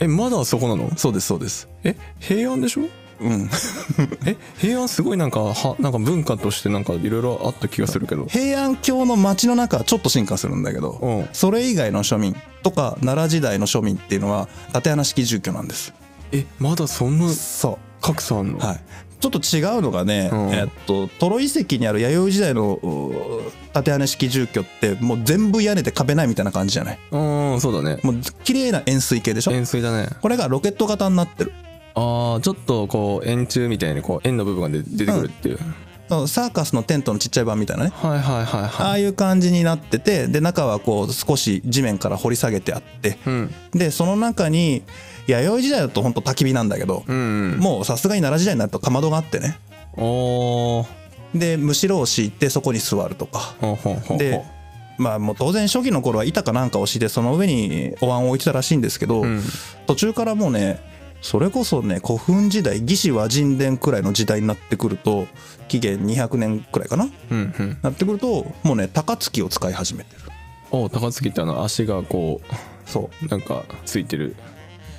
[0.00, 0.90] えまだそこなの？
[0.96, 1.68] そうですそうです。
[1.84, 2.82] え平安でしょ？
[3.20, 3.50] うん。
[4.26, 8.26] え平安すごいなんかはなんか文化としてなんかいろいろあった気がするけど。
[8.26, 11.28] 平安京の町の中はちょっと進化するんだけど、うん。
[11.32, 15.92] それ以外の庶民とか奈良時代の庶民っていうのは竪穴式住居なんです。
[16.32, 18.80] えまだそんなそ格差あんの、うはい
[19.20, 20.50] ちょっと違うのがね、うん。
[20.50, 26.98] えっとトロ遺跡にある弥生時代のう竪穴式住居ってもう全部屋根で壁ないみたいな感じじゃない？
[27.10, 27.18] う
[27.56, 28.00] んそうだね。
[28.02, 29.52] もう綺麗な円錐形でしょ？
[29.52, 30.08] 円錐だね。
[30.20, 31.52] これがロケット型になってる。
[31.94, 35.58] ああちょっとこう円柱みたいにこう円の部分が出出てくるっていう、
[36.28, 37.90] サーカスのテントのちっちゃい版みたいなね。
[37.92, 38.92] はいはいはいあはい。
[38.92, 43.18] あいう感じになっててで中はこう少し地面から掘り下げてあって。
[43.26, 43.54] うん。
[43.72, 44.84] でその中に
[45.28, 47.58] 弥生時代だと本当焚き火なんだけど、うんうん。
[47.58, 49.58] もうさすがに奈良時代になるとかまどがあってね。
[49.94, 50.86] おー。
[51.38, 53.54] でむしろを敷いてそこに座るとか。
[54.16, 54.42] で
[54.96, 59.42] まあもう当然初期の頃は板かなんかを敷いてその上にお椀を置いてたらしいんですけど、うん。
[59.86, 60.80] 途中からもうね
[61.20, 65.26] それこそね古墳時代魏志倭人伝くらいの時代になってくると
[65.68, 67.08] 紀元200年くらいかな？
[67.30, 67.78] うんうん。
[67.82, 70.22] なってくるともうね高槻を使い始めてる。
[70.70, 72.40] お高槻ってあの足がこ
[72.86, 73.28] そうう。
[73.28, 74.34] なんかついてる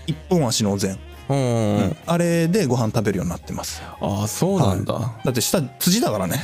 [0.09, 0.97] 一本足のお膳、
[1.29, 3.83] うんあれでご飯食べるようになってます。
[4.01, 6.41] ああそうなんだ、だって下辻だからね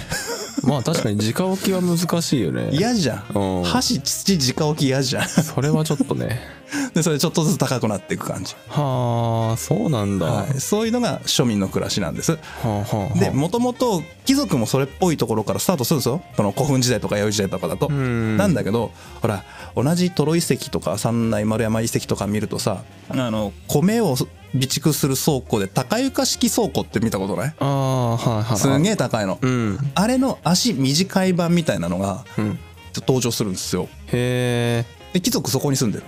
[0.63, 2.69] まあ確かに直置きは難しいよね。
[2.71, 3.37] 嫌じゃん。
[3.37, 3.63] うん。
[3.63, 5.27] 箸土直置き嫌じゃん。
[5.27, 6.55] それはちょっとね。
[6.93, 12.33] でそれちょっとずつ高くなっていく感じ、はあそうなんだ、はい、そういうのが庶民の暮らしなんです。
[12.33, 13.19] はあはあはあ。
[13.19, 16.21] でもともと貴族もそれっぽいところからスタートするんですよ。
[16.35, 17.89] この古墳時代とか弥生時代とかだと。
[17.89, 18.37] ん。
[18.37, 18.91] なんだけど
[19.21, 19.43] ほら
[19.75, 24.15] 同じトロ遺跡とか三内丸山遺跡とか見るとさあの米を
[24.55, 27.53] 備蓄する倉庫で高床式倉庫って見たことない？
[27.59, 29.37] ああはいはいすんげえ高いの。
[29.41, 29.77] うん。
[29.95, 32.59] あれの足短い版みたいなのがうん。
[32.95, 33.89] 登場するんですよ。
[34.07, 36.05] へえで貴族そこに住んでる。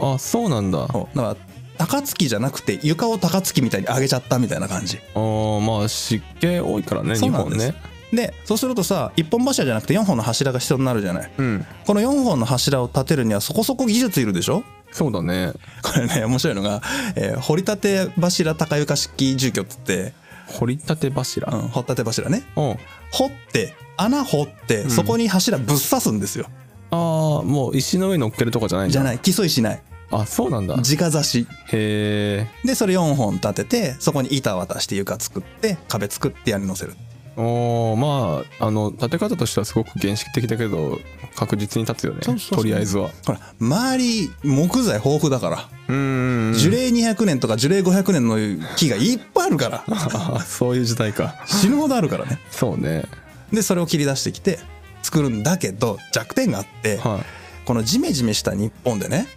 [0.00, 0.86] あそうなんだ。
[0.86, 1.36] だから
[1.78, 4.98] 高槻じゃなくて床を高槻みたいに上げちゃったみたいな感じ。
[5.14, 7.72] ーまあ湿気多いからね日そうなんです。
[7.72, 7.98] 本ね。
[8.12, 11.30] でそうするとさ一本柱じゃなくて4本の柱が必要になるじゃない。
[11.36, 11.66] うん。
[11.86, 14.64] この4本の柱を立てるにはそこそこ技術いるでしょ？
[14.92, 15.52] そうだね。
[15.82, 16.82] これね面白いのが、
[17.16, 20.12] えー掘り立て柱高床式住居っつって、
[20.46, 21.52] 掘り立て柱？
[21.52, 22.42] うん、掘り立て柱ね。
[22.56, 22.60] う。
[22.62, 22.76] ん
[23.12, 26.46] 掘って穴掘ってそこに柱ぶっ刺すんですよ、
[26.90, 29.82] ああもう石の上に乗っけるとかじゃないじゃない基礎石ない。
[30.10, 30.74] あそうなんだ。
[30.74, 31.46] へ直刺し。
[31.72, 36.94] えでそれ4本立ててそこに板渡して床作って壁作って屋根乗せる
[37.40, 40.98] おーまああの建て方としてはすごく原始的だけど
[41.36, 42.58] 確実に立つよねそうそうそう。
[42.58, 43.10] とりあえずは。
[43.24, 48.36] ほら周り木材豊富だから、うん樹齢200年とか樹齢500年の
[48.76, 49.84] 木がいっぱいあるから。
[49.88, 51.36] あ そういう時代か。
[51.46, 52.40] 死ぬほどあるからね。
[52.50, 53.04] そうね。
[53.52, 54.58] でそれを切り出してきて
[55.02, 57.64] 作るんだけど弱点があって、はい。
[57.64, 59.28] このジメジメした日本でね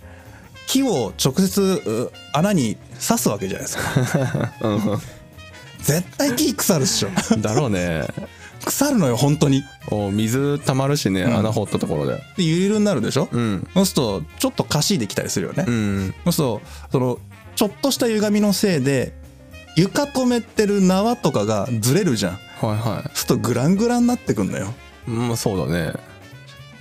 [0.65, 3.83] 木を直接う穴に刺すわけじゃないですか
[5.81, 7.09] 絶対木腐るっしょ。
[7.39, 8.05] だろうね。
[8.63, 9.63] 腐るのよ本当に。
[9.89, 11.35] お水たまるしね、ん。
[11.35, 12.17] 穴掘ったところで。
[12.37, 13.67] でゆるゆるになるでしょ、うん。
[13.73, 16.13] そうするとちょっとかしいできたりするよね、うん。
[16.25, 16.61] そうすると
[16.91, 17.19] その
[17.55, 19.13] ちょっとした歪みのせいで
[19.75, 22.33] 床止めてる縄とかがずれるじゃん。
[22.33, 24.73] はいはそうするとグラングランになってくんのよ。
[25.07, 25.93] いまあそうだね。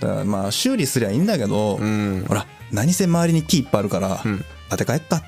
[0.01, 2.24] だからまあ修理すりゃいいんだけど、うん。
[2.28, 4.44] ほら何せ周りに木いっぱいあるから、うん。
[4.68, 5.26] 建て替えっかって、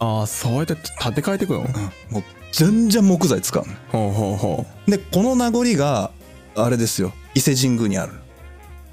[0.00, 1.60] ああそうやって建て替えていくの？
[1.60, 2.22] もう
[2.52, 3.72] 全然木材使うの。
[3.90, 4.90] ほうほうほう。
[4.90, 6.10] でこの名残が
[6.54, 7.12] あれですよ。
[7.34, 8.12] 伊勢神宮にある。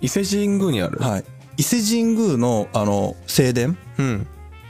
[0.02, 0.98] 伊勢神宮にある。
[1.00, 1.26] はい。
[1.58, 4.28] 伊勢神宮のあの正殿うん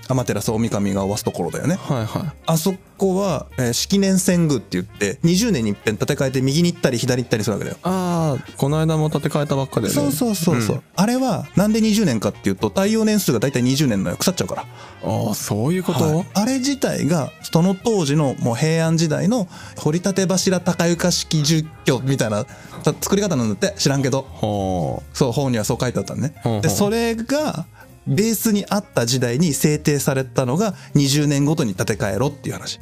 [0.10, 1.76] 天照大神がおわすところだよね。
[1.76, 2.32] はいはい。
[2.48, 7.78] あそこは、えー式年遷宮って言って20年に一遍建て替えて右に行ったり左に行ったりするわけだよ。
[7.84, 9.94] ああこの間も建て替えたばっかでね。
[9.94, 10.82] そうそうそうそう、ん。
[10.96, 14.18] あれはなんで20年かっていうと耐用年数が大体20年のよ。
[14.18, 14.66] 腐っちゃうから。
[15.04, 16.28] ああそういうこと、はい。
[16.34, 19.48] あれ自体がその当時のもう平安時代の
[19.78, 22.46] 掘り立て柱高床式住居みたいな
[22.84, 23.78] た作り方なんだって。
[23.78, 24.24] 知らんけど。
[24.24, 26.34] ほそう本にはそう書いてあったのね。
[26.62, 27.68] でそれが
[28.10, 32.80] ベースにあった時代に制定されたのが20年ごとに建て替えろっていう話。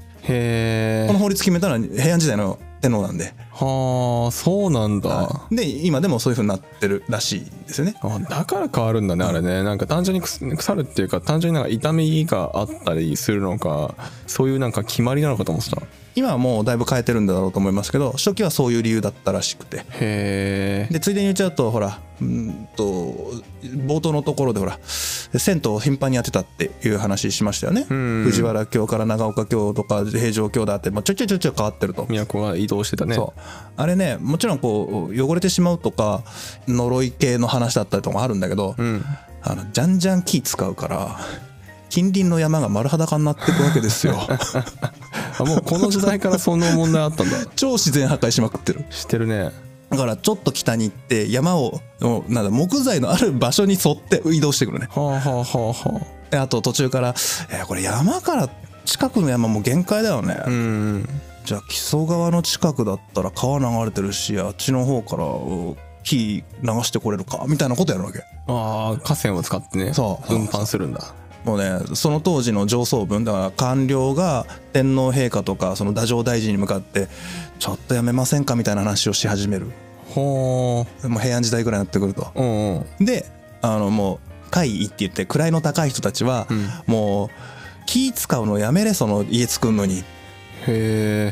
[1.07, 5.55] この法律決めたのは平安時代の天皇なんで、はあそうなんだ、はい。
[5.55, 7.95] で今でもそういう風になってるらしいですよね。
[8.01, 9.63] あだから変わるんだねあれね。
[9.63, 13.95] なんか単純に腐るっていうか単純になんか痛みがあったりするのか
[14.27, 15.81] そういうなんか決まりなのかと思ってた。
[16.15, 19.77] 今はもうだいぶ変えてるんだろうと思いますけど初期はそういう理由だったらしくて。
[19.77, 20.87] へえ。
[20.91, 23.31] でついでに言っちゃうとほらうんと
[23.63, 27.81] 冒頭のところでほら銭湯を頻繁にやってたっていう話しましたよね。
[27.93, 28.23] ん。
[28.23, 32.07] 藤原京から長岡京とか平城京だって、まあ、ちょいちょいちょいちょい変わってると。
[32.07, 33.13] 都が移動してたね。
[33.13, 33.39] そう
[33.75, 36.23] あれねもちろんこう汚れてしまうとか
[36.67, 39.03] 呪い系の話だったりとかもあるんだけど、うん。
[39.43, 41.17] あのじゃんじゃん木使うから
[41.89, 44.15] 近隣の山が丸裸になっていくわけですよ。
[45.39, 47.37] あもうこの時代からその問題あったんだ。
[47.55, 48.85] 超自然破壊しまくってる。
[48.89, 49.51] 知ってるね。
[49.89, 54.89] だからちょっと北に行って山をのなんだ木材のある場所に沿って移動してくるね。
[54.93, 56.17] はあはあはあはあ。
[56.29, 57.15] であと途中から
[57.51, 58.49] 「えーこれ山から
[58.83, 61.09] 近くの山も限界だよね」うん
[61.47, 65.27] じゃあ木曽川の近くだったら川流れてるしあっちの方からう
[65.71, 68.19] ん火流してこれるかみたいなことやるわけ。
[68.47, 70.33] ああ河川を使ってねそう。
[70.33, 71.13] 運搬するんだ。
[71.45, 77.07] もうねその当時の上層部だから官僚が天皇陛下とかその太政大臣に向かって
[77.59, 79.71] 「ちょっとやめませんか」みたいな話をし始める。
[80.09, 82.27] ほもう平安時代ぐらいになってくると。
[82.35, 83.05] ううんうん。
[83.05, 83.25] で
[83.61, 86.67] あのもう怪異って言って位の高い人たちは、うん。
[86.87, 87.29] もう
[87.85, 90.03] 気使うのやめれその家作るのに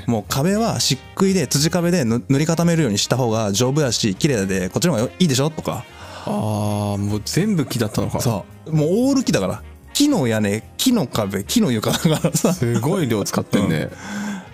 [0.07, 5.49] もう壁は漆喰で辻壁で塗塗り固めるようにした方が丈夫だし綺麗でこっちの方がいいでしょ？
[5.49, 5.83] とか。
[6.25, 8.19] ああもう全部木だったのか。
[8.19, 8.75] そう。
[8.75, 9.63] もうオール木だから。
[9.93, 12.53] 木の屋根木の壁木の床だからさ。
[12.53, 13.89] すごい量使ってんね。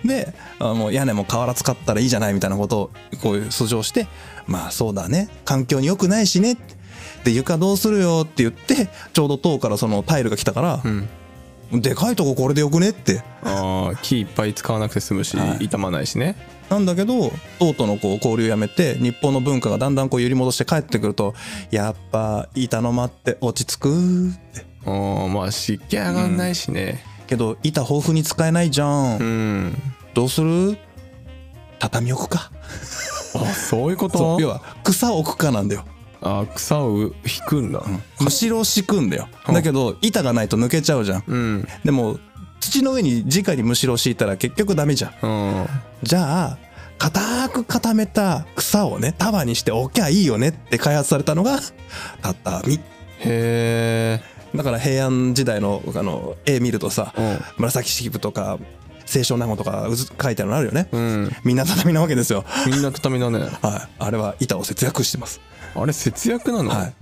[0.04, 2.90] であもう屋根も瓦使ったらいいじゃないみたいなことを
[3.22, 4.08] こういう訴状して
[4.46, 5.28] まあそうだね。
[5.44, 6.56] 環境に良くないしね。
[7.24, 11.08] で床どうするよって言ってちょうど塔からそのタイルが来たからう、ん
[11.72, 13.22] でかいとここれでよくねって。
[13.44, 15.58] ああ木いっぱい使わなくて済むし、はい。
[15.60, 16.36] 傷まないしね。
[16.68, 21.34] なんだけど唐とのこう交流やめて日本の文化がだんだんこう揺り戻して帰ってくると
[21.70, 24.64] やっぱ板の間って落ち着くって。
[24.86, 27.04] ああまあ湿気上がんないしね。
[27.26, 30.76] けど板豊富に使えないじゃん、うん、どうする？
[31.78, 32.50] 畳置くか。
[33.34, 34.18] あそういうこと？
[34.18, 35.84] そう要は草置くかなんだよ
[36.22, 37.12] あ草を引
[37.46, 37.82] くんだ。
[38.20, 39.28] むしろ敷くんだよ。
[39.48, 39.54] うん。
[39.54, 41.24] だけど板がないと抜けちゃうじゃん。
[41.26, 41.68] うん。
[41.84, 42.18] でも
[42.60, 45.12] 土の上に直にむしろ敷いたら結局ダメじゃん。
[45.22, 45.26] う
[45.62, 45.66] ん。
[46.02, 46.58] じゃあ
[46.98, 51.58] 固く固めた草をね束にして置きゃいいよねって開発されたのが
[52.22, 52.80] 畳へ
[53.24, 54.20] え
[54.56, 57.38] だから平安時代のあの絵見るとさうん。
[57.58, 58.58] 紫式部とか
[59.06, 59.88] 清少納言とか
[60.22, 60.88] 書いてあるのあるよね。
[60.92, 61.30] うん。
[61.44, 62.44] みんな畳なわけですよ。
[62.66, 63.40] みんな畳だね。
[63.40, 63.50] はい。
[63.98, 65.40] あれは板を節約してます
[65.74, 66.94] あれ節約なの、はい。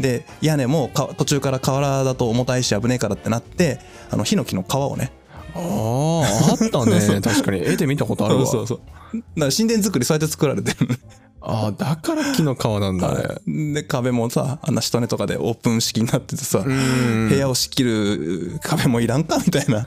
[0.00, 5.12] で屋根もか途中から瓦だと重たいし危ねえからってなってあのヒノキの皮をね。
[5.54, 7.00] あああったね。
[7.20, 7.58] 確かに。
[7.58, 8.46] 絵で見たことあるわ。
[8.46, 8.80] そうそう
[9.12, 10.98] だから神殿作りそうやって作られてる。
[11.42, 13.72] ああだから木の皮なんだあれ。
[13.72, 17.28] で壁もさあんな下根とかでオープン式になっててさうん。
[17.28, 19.84] 部屋を仕切る壁もいらんかみたいな。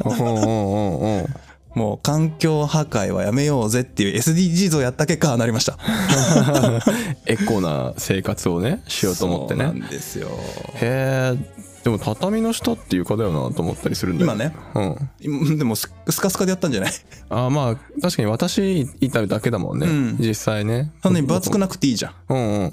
[1.75, 4.17] もう環境破壊はやめようぜっていう。
[4.19, 5.77] SDGs をやった結果ああなりました
[7.25, 10.29] エコな生活をねしようと思ってそうなねんですよ。
[10.75, 11.63] へえ。
[11.83, 14.55] でも畳の下って床だよなと思ったりするんだよ今ね。
[14.75, 15.09] うん。
[15.19, 16.91] 今でもススカスカでやったんじゃない？
[17.29, 20.15] ああまあ確かに私いただけだもんね、うん。
[20.19, 20.91] 実際ね。
[21.01, 22.71] そんなに分厚くなくていいじゃうん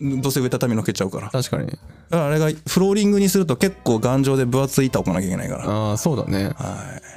[0.00, 0.16] うん。
[0.18, 1.24] んどうせ上畳のけちゃうから。
[1.26, 1.68] だ確かに。
[1.70, 1.78] か
[2.10, 5.64] らあれがフローリングにすると結構頑丈で分厚い板置かなきゃいけないから。
[5.68, 6.44] ああそうだね。
[6.44, 6.54] はい。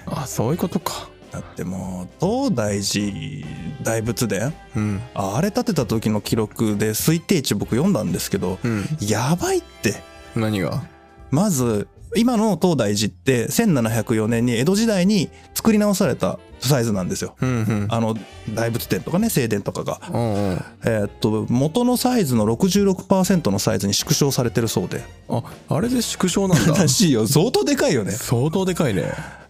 [0.07, 3.45] あそういうことかだってもう東大寺
[3.83, 5.01] 大仏殿うん。
[5.13, 9.95] あれ建てた時の記録で推定値僕読んだんですけどうんやばいって
[10.35, 10.83] 何が
[11.31, 17.35] まず今の東大寺って1704年に江戸時代に作り直されたサイズなんですよ。
[17.41, 18.15] うんうんあの
[18.53, 20.01] 大仏殿とかね正殿とかが。
[20.11, 25.03] うんうんえーっと元のサイズの66%のサイズに縮小されてるそうで。
[25.29, 28.11] ああれで縮小なんだ らしいよ相当でかいよね。
[28.11, 29.03] 相当でかいね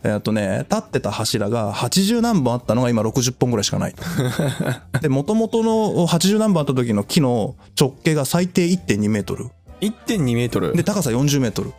[0.04, 4.04] えーっとね立ってた柱が80何本あったのが今60本ぐらいしかないと。
[5.02, 9.48] で元々の80何本あった時の木の直径が最低1.2メートル
[9.82, 11.74] 1.2メートルで高さ40メートル。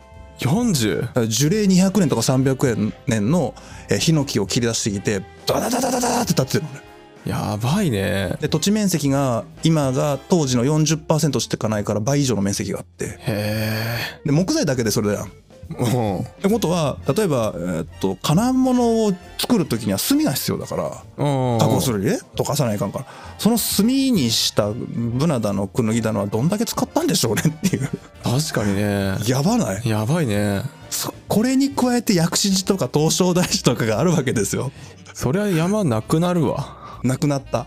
[0.47, 3.53] 40だから樹齢200年とか300年の
[3.89, 6.81] えーヒノキを切り出してきてダダダダダダダって立ってるのね。
[7.25, 8.35] やばいね。
[8.41, 13.17] で土地面積が今が当時の40%しかないから倍以上の面積があって。
[13.19, 15.27] へで木材だけでそれだよ
[15.71, 20.83] ってことは例えば、えーっと金物を作る時には炭が必要だから
[21.17, 21.59] うん。
[21.59, 23.05] 加工するにね溶かさないかんから。
[23.37, 27.89] その炭にしたブナだのクヌギだのはどんだけ使ったんでしょうねっていう。
[28.23, 29.17] 確かにね。
[29.27, 29.89] やばない？
[29.89, 30.63] やばいね。
[30.89, 34.71] そこれに加えて薬師寺とか東照大師とかがあるわけですよ。
[35.13, 36.99] そりゃ山なくなるわ。
[37.03, 37.65] なくなった。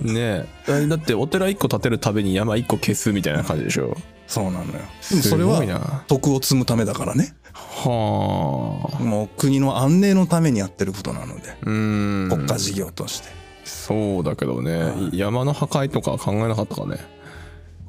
[0.00, 0.86] ねえ。
[0.88, 3.96] だってお寺1個建てるたびに山1個消すみたいな感じでしょ
[4.32, 4.64] そうなのよ。
[5.10, 6.04] でもそれはな。
[6.06, 7.34] 徳を積むためだからね。
[7.52, 9.02] はあ。
[9.02, 11.54] もう国の安寧のためにやってることなので。
[11.64, 12.28] うーん。
[12.30, 13.28] 国家事業として。
[13.66, 15.10] そうだけどね。
[15.12, 16.96] 山の破壊とか考えなかったかね。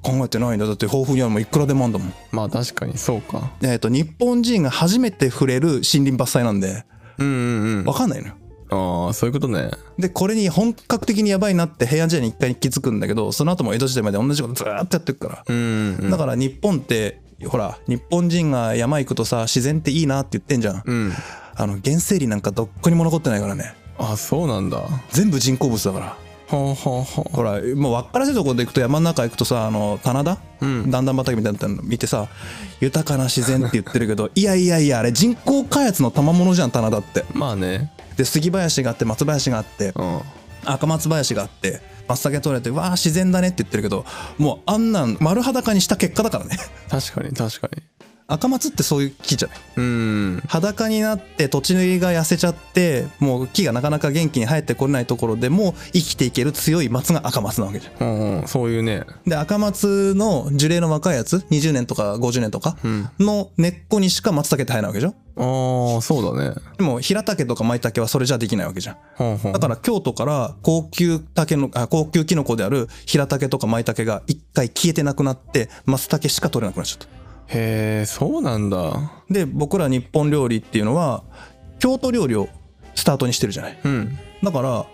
[0.01, 0.65] 考えてないんだ。
[0.65, 2.13] だって豊富にはもういくらでもあんだもん。
[2.33, 3.53] まあ確かにそうか。
[3.61, 6.83] えっと日本人が初めて触れる森林伐採なんで。
[7.19, 7.33] うんうん
[7.77, 7.83] うん。
[7.85, 8.33] 分かんないのよ
[8.73, 9.71] ああそういうことね。
[9.97, 15.43] でこれに本格的にやばいなって平安時代に一回気づくんだけどその後も江戸時代まで同じことずーっとやってるから。
[15.47, 16.11] うんうん。
[16.11, 20.83] だから日本ってほら日本人が山行くとさ自然っていいなって言ってんじゃん。
[20.85, 21.13] うん。
[21.55, 23.75] あの原生林なんかどっこにも残ってないからね。
[23.97, 24.77] あそうなんだ。
[24.77, 26.17] は全部人工物だから
[26.57, 30.91] あはあはあほらもう分からせるところで行くと山の中行くとさあの棚田、うん。
[30.91, 32.27] 段々畑みたいなの見てさ
[32.79, 37.25] 豊かな自然って言ってるけどいやいやいやあれ人工開発の賜物じゃん棚田って。
[37.33, 37.91] まあね。
[38.17, 40.21] で杉林があって松林があってうん。
[40.65, 44.05] 赤松林があって松茸取れてわあ自然だねって言ってるけど
[44.37, 46.57] もうあんなん丸裸にした結果だからね。
[46.89, 47.81] 確かに確かに
[48.27, 49.57] 赤松ってそういう木じゃない？
[49.77, 50.43] うん。
[50.47, 58.07] 裸になって土地が痩せちゃってもう木がなかなか元気に生えてこれないところでも生きていける強い松が赤松なわけじゃん。
[58.07, 58.47] うんうん。
[58.47, 59.03] そういうね。
[59.27, 63.09] で赤松の樹齢の若いやつ20年とか50年とかうん。
[63.19, 66.55] の根っこにしか松茸って生えないわけでしょああそうだね。
[66.77, 68.97] でも平竹とか舞茸はそれじゃできないわけじゃん。
[69.15, 69.51] ほんほん。
[69.53, 77.22] だから京都から高級竹のあ高級キノコである平竹とか舞茸が一回消えてなくなって松茸しか取れなくなっちゃった
[77.53, 79.11] へえそうなんだ。
[79.29, 81.23] で僕ら日本料理っていうのは
[81.79, 82.49] 京都料理を
[82.95, 83.79] スタートにしてるじゃない。
[83.83, 84.17] うん。
[84.41, 84.85] だから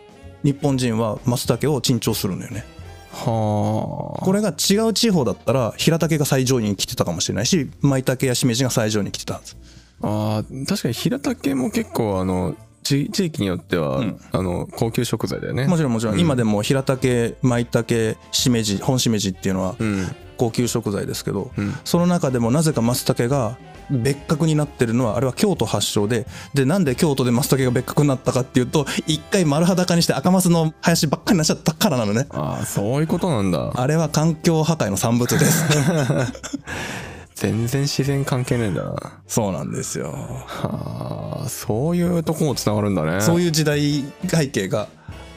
[0.43, 2.63] 日本人は松茸を珍重するんだよね。
[3.11, 4.23] はあ。
[4.23, 9.55] これが違う地方だったら平竹が最上位に来てたかもしれないし舞茸やしめじが最上位に来てたはず。
[10.01, 14.19] あー確かに平竹も結構あの地地域によっては、うん。
[14.31, 15.67] あの高級食材だよね。
[15.67, 16.19] もちろんもちろん、うん。
[16.19, 20.07] 今でも平竹舞茸しめじ本しめじっていうのはうん。
[20.37, 21.75] 高級食材ですけど、うん。
[21.83, 23.57] その中でもなぜか松茸が
[23.91, 32.27] 別格になってるのはあれは京都発祥ででなんで京都で松茸が別格になったかっていうと一回丸裸にして赤松の林ばっかりになっちゃったからなのね。
[32.29, 33.71] ああそういうことなんだ。
[33.75, 35.65] あれは環境破壊の産物です
[37.39, 39.21] 全然自然関係ねえんだな。
[39.25, 40.11] そうなんですよ。
[40.11, 43.21] はあそういうとこもつながるんだね。
[43.21, 44.89] そういう時代背景が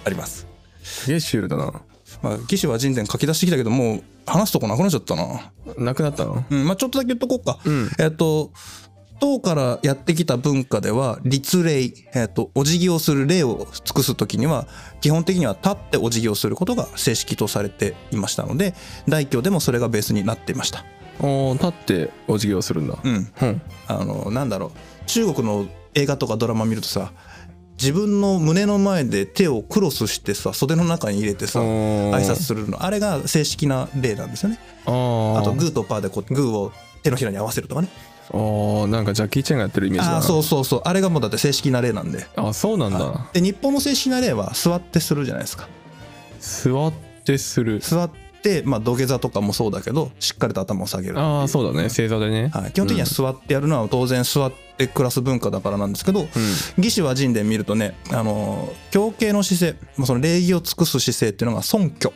[0.05, 0.49] あります。
[0.83, 1.73] すげえシュールだな。
[2.21, 5.53] まあ、騎士は人伝書き出してきたけどもう話すとこなくなっちゃったな。
[5.79, 6.45] なくなったの？
[6.51, 7.89] うんまあちょっとだけ言っとこうか、うん。
[8.01, 8.51] えっと
[9.21, 14.67] 唐からやってきた文化では立礼、えっとお辞儀をする礼を尽くす時には
[15.01, 18.75] 基本的には立ってお辞儀をすることが正式とされていましたので
[19.07, 20.85] 大教でもそれがベースになっていました
[21.21, 22.99] おー立ってお辞儀をするんだ。
[23.03, 23.33] うん。
[23.41, 23.63] うん。
[23.89, 24.71] あのなんだろう。
[25.07, 27.13] 中国の映画とかドラマ見るとさ
[27.79, 32.83] 自分の胸の前で手をクロスしてさ袖の中に入れてさ挨拶するの。
[32.83, 34.59] あれが正式な例なんですよね。
[34.87, 35.39] あー。
[35.41, 37.89] あとグーとパーでこうグーを手のひらに合わせるとかね。
[38.31, 40.17] あーなんかジャッキー・チェンがやってるイメージだな。
[40.19, 40.83] ああそうそうそう。
[40.85, 42.27] あれがもうだって正式な例なんで。
[42.37, 43.29] あそうなんだ。
[43.33, 45.69] で日本の正式な例は座ってするじゃないですか。
[46.41, 46.93] 座っ
[47.25, 47.81] てする。
[47.81, 48.22] 座って
[48.65, 51.89] まあ土下座とかもそうだけどしっかりと頭を下げるああそうだね。
[51.89, 52.51] 正座でね。
[52.53, 56.29] はい、基本的には座ってやるのは当然座って暮らす文化だからなんですけど、うん。
[56.77, 62.13] 義士は神殿見るとねあの胸形の姿勢まあその礼儀を尽くす姿勢っていうのが尊虚。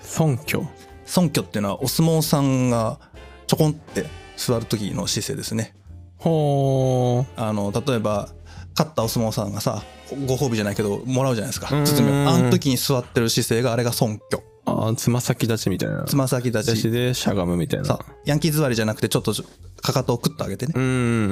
[0.00, 0.62] 尊虚。
[1.04, 2.98] 尊虚っていうのはお相撲さんが
[3.46, 4.06] ちょこんって
[4.36, 5.74] 座る時の姿勢ですね。
[6.18, 7.26] ほー。
[7.36, 8.28] あの例えば
[8.76, 9.82] 勝ったお相撲さんがさ
[10.26, 11.74] ご褒美じゃないけどもらうじゃないですか。
[11.74, 11.84] うん。
[11.84, 12.28] 包みを。
[12.28, 16.04] あの時に座ってる姿勢があれが尊虚あーつま先立ちみたいな。
[16.04, 17.86] つま先立立ちちでしゃがむみたいな。
[17.86, 19.32] さヤンキー座りじゃなくてちょっと
[19.80, 20.72] かかとをクッと上げてね。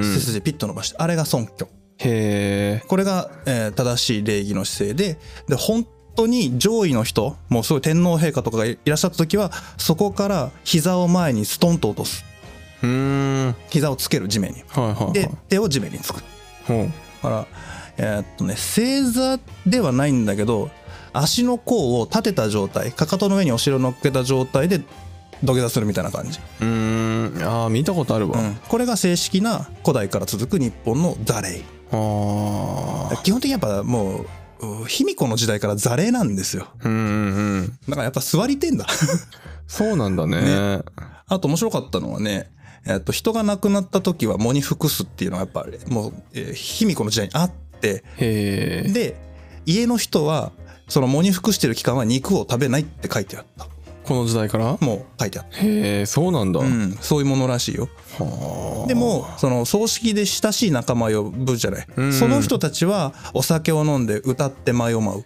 [0.02, 1.70] 背筋ピッと伸ばしてあれが尊虚。
[1.98, 2.84] へえ。
[2.88, 5.18] これが、えー正しい礼儀の姿勢で
[5.48, 12.24] で本当に上位の人もうすごい天皇陛下とかがいらっしゃった時はそこから膝を前にストンと落とす。
[12.82, 13.54] うーん。
[13.68, 14.64] 膝をつける地面に。
[14.68, 15.12] はいはいはい。
[15.12, 16.20] で手を地面につく。
[16.66, 16.86] ほう。
[16.86, 16.90] だ
[17.22, 17.46] から
[17.98, 20.70] えーっとね正座ではないんだけど
[21.12, 24.80] 足の甲を立てた状態かかとの上にお尻を乗っけた状態で
[25.42, 27.42] 土下座するみたいな感じ、うーん。
[27.42, 31.62] あー見たことあるわ、うん、これが正式な古代から続く日本の座礼。
[31.92, 34.26] ああ基本的にやっぱもう
[34.82, 36.68] う卑弥呼の時代から座礼なんですよ。
[36.84, 37.78] うんうんうん。
[37.88, 38.86] だからやっぱ座りてんだ。
[39.66, 40.42] そうなんだね。
[40.42, 40.82] ね。
[41.26, 42.50] あと面白かったのはね、
[42.86, 48.04] えっと、人が亡くなった時は喪に服すっていうのがやっぱりもう、えー卑弥呼の時代にあって。
[48.18, 49.16] で
[49.66, 50.52] 家の人は
[50.90, 53.66] その喪に服してる期間は肉を食べないって書いてあった。
[54.04, 54.76] この時代から？
[54.80, 57.88] もう書いてあった、へえそうなんだ、うん、そういうものらしいよ。
[58.18, 58.88] はあ。
[58.88, 62.12] でもその葬式で親しい仲間呼ぶじゃない、うん。
[62.12, 65.24] その人たちはお酒を飲んで歌って舞を舞う。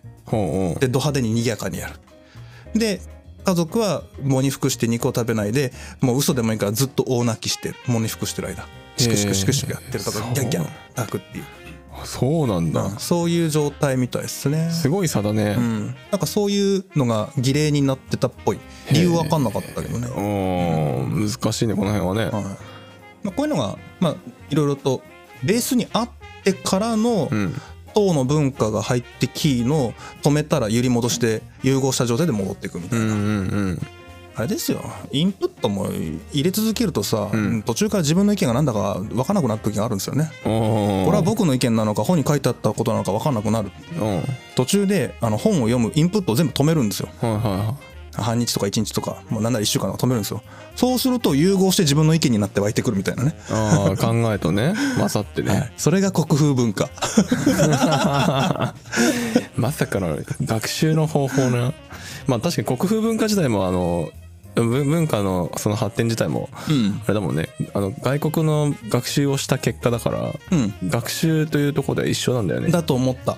[0.81, 2.79] でド派手に賑やかにやる。
[2.79, 3.01] で
[3.45, 7.75] 家族は喪に服して肉を食べないでもう嘘でもいいからずっと大泣きしてる。
[7.87, 8.67] 喪に服してる間。
[8.97, 11.45] シクシクシクシクやってるとかギャンギャン泣くっていう、
[12.05, 14.71] そうなんだ、うんそういう状態みたいですね。
[14.71, 18.59] すごい差だね、うん、なんかそういうのが儀礼になってたっぽい。
[18.93, 22.45] 理由わかんなかったけどね、うん難しいねこの辺はね、はい。
[23.23, 24.17] まあ、こういうのがまあ
[24.51, 25.03] いろいろと
[25.43, 26.09] ベースにあっ
[26.43, 27.55] てからのうん。
[27.95, 33.21] 唐の文化が入ってキーの止めたら揺り戻して融合した状態で戻っていくみたいな、うんうんう
[33.71, 33.83] ん
[34.37, 34.83] あれですよ。
[35.13, 35.89] インプットも
[36.33, 37.63] 入れ続けるとさ、ん。
[37.63, 40.31] 途中から自分の意見が何だか分からなくなった時があるんですよね。
[40.43, 43.71] ここれは僕の意見なのか本に書いてあったことなのか分かんなくなる。
[43.99, 44.17] うん。
[44.17, 44.25] はい
[44.55, 47.09] 途中であの本を読むインプットを全部止めるんですよ。
[47.21, 47.77] はいは
[48.17, 50.43] 半日とか1日とかもうなんなら1週間とか止めるんですよ。
[50.77, 54.75] そうすると融合して自分の意見になって湧いてくるみたいなね、いああ考えとね。
[54.99, 56.89] 勝ってね、はい、それが国風文化。
[59.57, 61.73] まさかの学習の方法な。
[62.27, 64.09] まあ確かに国風文化時代もあの
[64.63, 67.01] 文文化のその発展自体もうん。
[67.05, 67.49] あれだもんね。
[67.75, 70.75] あの外国の学習をした結果だからうん。
[70.89, 72.71] 学習というところでは一緒なんだよね。
[72.71, 73.37] だと思った。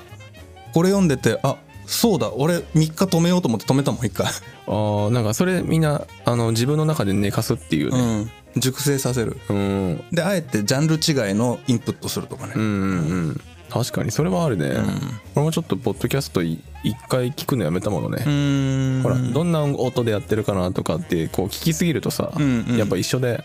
[0.72, 1.56] これ読んでてあ
[1.86, 2.32] そうだ。
[2.32, 4.26] 俺3日止めようと思って止めたもん1回。
[4.66, 8.22] ああなんかそれみんなあの自分の中で寝かすっていうね。
[8.22, 8.30] ん。
[8.56, 9.38] 熟成させる。
[9.48, 10.04] うん。
[10.12, 12.52] であえてジャンル違いのインプットするとかね。
[12.56, 12.74] うんうんう
[13.30, 14.74] ん確かにそれはあるね、
[15.34, 18.22] 俺もちょっとポッドキャストい一回聞くのやめたものね、
[19.00, 19.02] ん。
[19.02, 22.76] ほらどんな音でやってるかなとかってこう聞きすぎるとさ、んうん。
[22.76, 23.44] やっぱ一緒で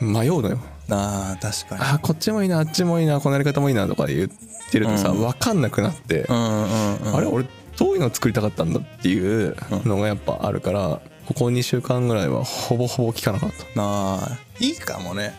[0.00, 0.12] うん。
[0.12, 0.60] 迷うのよ。
[0.90, 1.94] あー確かに。
[1.94, 4.28] あこっちもいいなあっちもいいなこのやり方もいいなとか言っ
[4.72, 5.20] てるとさ、うん。
[5.20, 7.16] 分かんなくなって、うんうんうん。
[7.16, 7.44] あれ俺
[7.78, 11.00] どういうの作りたかったんだっていうのがやっぱあるから
[11.30, 13.56] ここ2週間ぐらいはほぼほぼ聞かなかった。
[13.76, 15.32] あーいいかもね。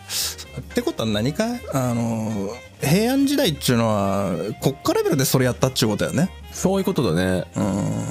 [0.58, 2.48] ってことは何かあの
[2.80, 4.30] 平安時代っちゅうのは
[4.62, 6.30] 国家レベルでそれやったっちゅうことだよね。
[6.50, 7.44] そういうことだね。
[7.54, 7.60] う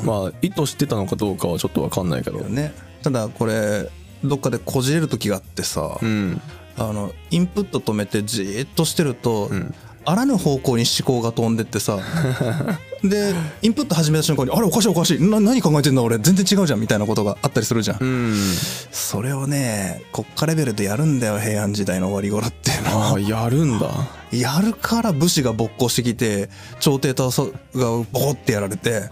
[0.04, 0.06] ん。
[0.06, 2.38] まあ意図してたのかどうかはちょっと分かんないけど。
[2.42, 2.72] ね。
[3.02, 3.90] ただこれ
[4.24, 6.40] どっかでこじれる時があってさ、うん。
[6.78, 9.74] あのインプット止めてじーっとしてると、ん
[10.06, 12.00] あらぬ方向に思考が飛んでってさ。
[13.04, 13.34] で
[13.64, 15.20] インプット始めた瞬間に「あれおかしいおかしい。
[15.20, 16.20] な何考えてんだ俺。
[16.20, 18.36] 全然違うじゃん」みたいなことがあったりするじゃん、うん。
[18.92, 23.00] それをね国家レベルでやるんだよ平安時代の終わり頃っていうの。
[23.00, 23.90] はやるんだ。
[24.32, 26.50] やるから武士が勃興してきて
[26.80, 29.10] 朝廷とそがボコってやられて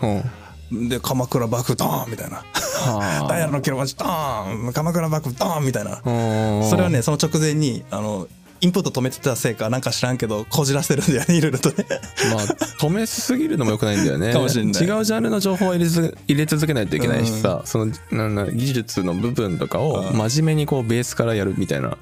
[0.71, 0.89] うん。
[0.89, 2.43] で鎌倉幕府ドーンみたいな。
[2.45, 4.73] は ダイヤのキロバチドーン。
[4.73, 5.93] 鎌倉幕府ドーンみたいな。
[5.93, 8.27] あそれはねその直前にあの
[8.61, 11.85] インプット止めてたせいかなんか知らんけどこじらせるんだよねいろいろとね。
[12.33, 12.45] まあ
[12.79, 14.33] 止めすぎるのもよくないんだよね。
[14.33, 14.83] かもしれない。
[14.83, 21.97] 違うジャンルの情報を入れず入れ続けないといけないしさ、そのなんな技術の部分とかを真面目にこうベースからやるみたいな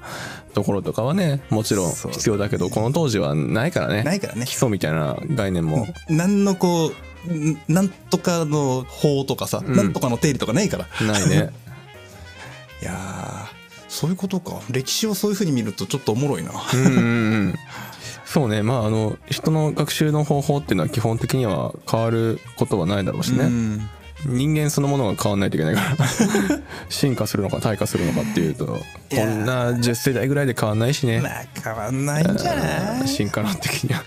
[0.54, 4.02] ところとかはねもちろん必要だけどこの当時はないからね。
[4.02, 4.44] ないからね。
[4.44, 6.92] 基礎みたいな概念も、何のこ
[7.28, 9.74] うんなんとかの法とかさ、ん。
[9.74, 11.06] なんとかの定理とかないから。
[11.06, 11.50] ないね。
[12.82, 13.57] いやー
[13.98, 14.60] そういうことか。
[14.70, 16.52] 歴史をそういうふうに見るとちょっとおもろいな。
[16.72, 17.00] うんうんう
[17.48, 17.54] ん。
[18.24, 18.62] そうね。
[18.62, 23.88] まああの人の学習の方法っていうのは基本的には変わることはないだろうしね、うん。
[24.26, 26.06] 人間そのものが変わんないといけないから。
[26.88, 31.20] 進化するのか退化するのかっていうとこんな10世代ぐらいで変わんないしね。
[31.20, 33.08] まあ変わんないんじゃない？
[33.08, 34.04] 進化論的には。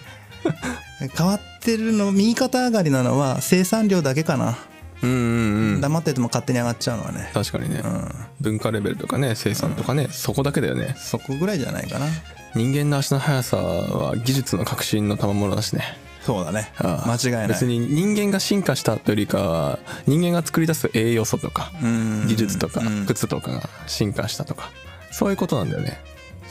[1.17, 4.57] 変わってるの右肩上がりなのは生産量だけかな、
[5.01, 7.31] 黙ってても勝手に上がっちゃうのはね。
[7.33, 8.09] 確かにね、うん。
[8.39, 10.95] 文化レベルとかね生産とかね、そこだけだよね。
[10.97, 12.07] そこぐらいじゃないかな。
[12.55, 15.83] 人間の足の速さは技術の革新の賜物だしね。
[16.21, 16.71] そうだね。
[16.77, 17.47] 間違いない。
[17.47, 22.27] 別に人間が進化したというよりかは人間が作り出す栄養素とかうん。
[22.27, 23.05] 技術とかうん。
[23.07, 24.69] 靴とかが進化したとか
[25.11, 25.99] そういうことなんだよね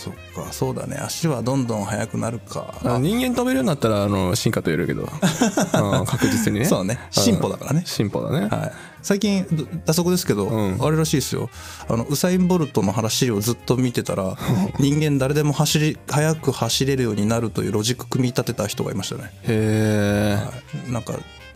[0.00, 0.14] そっ
[0.46, 0.96] かそうだね。
[0.96, 2.74] 足はどんどん速くなるか。
[3.00, 5.02] 人間飛べるようになったらあの進化と言えるけど。
[5.04, 6.64] うん確実にね。
[6.64, 6.98] そうね。
[7.10, 7.82] 進歩だからね。
[7.84, 8.72] 進歩だね、はい、
[9.02, 10.78] 最近ど打足ですけど、うん。
[10.80, 11.50] あれらしいですよ。
[11.86, 14.38] あのウサイン・ボルトの話をずっと見てたら
[14.80, 20.52] 人間誰でも走り速く走れるようになるというロジック組み立てた人がいましたね、へえは
[20.88, 20.92] い。
[20.92, 21.12] なんか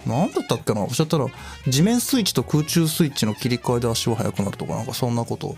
[0.06, 0.82] なんだったっけな？
[0.82, 1.26] おっしゃったら
[1.66, 5.56] 地面スイッチと空中スイッチの切り替えで足は速くなるとかなんかそんなこと、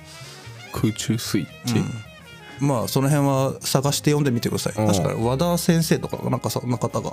[0.72, 1.74] 空中スイッチ、
[2.60, 4.72] まあその辺は探して読んでみてください。
[4.76, 4.86] うん。
[4.86, 7.12] 確かに和田先生とかなんかそんな方が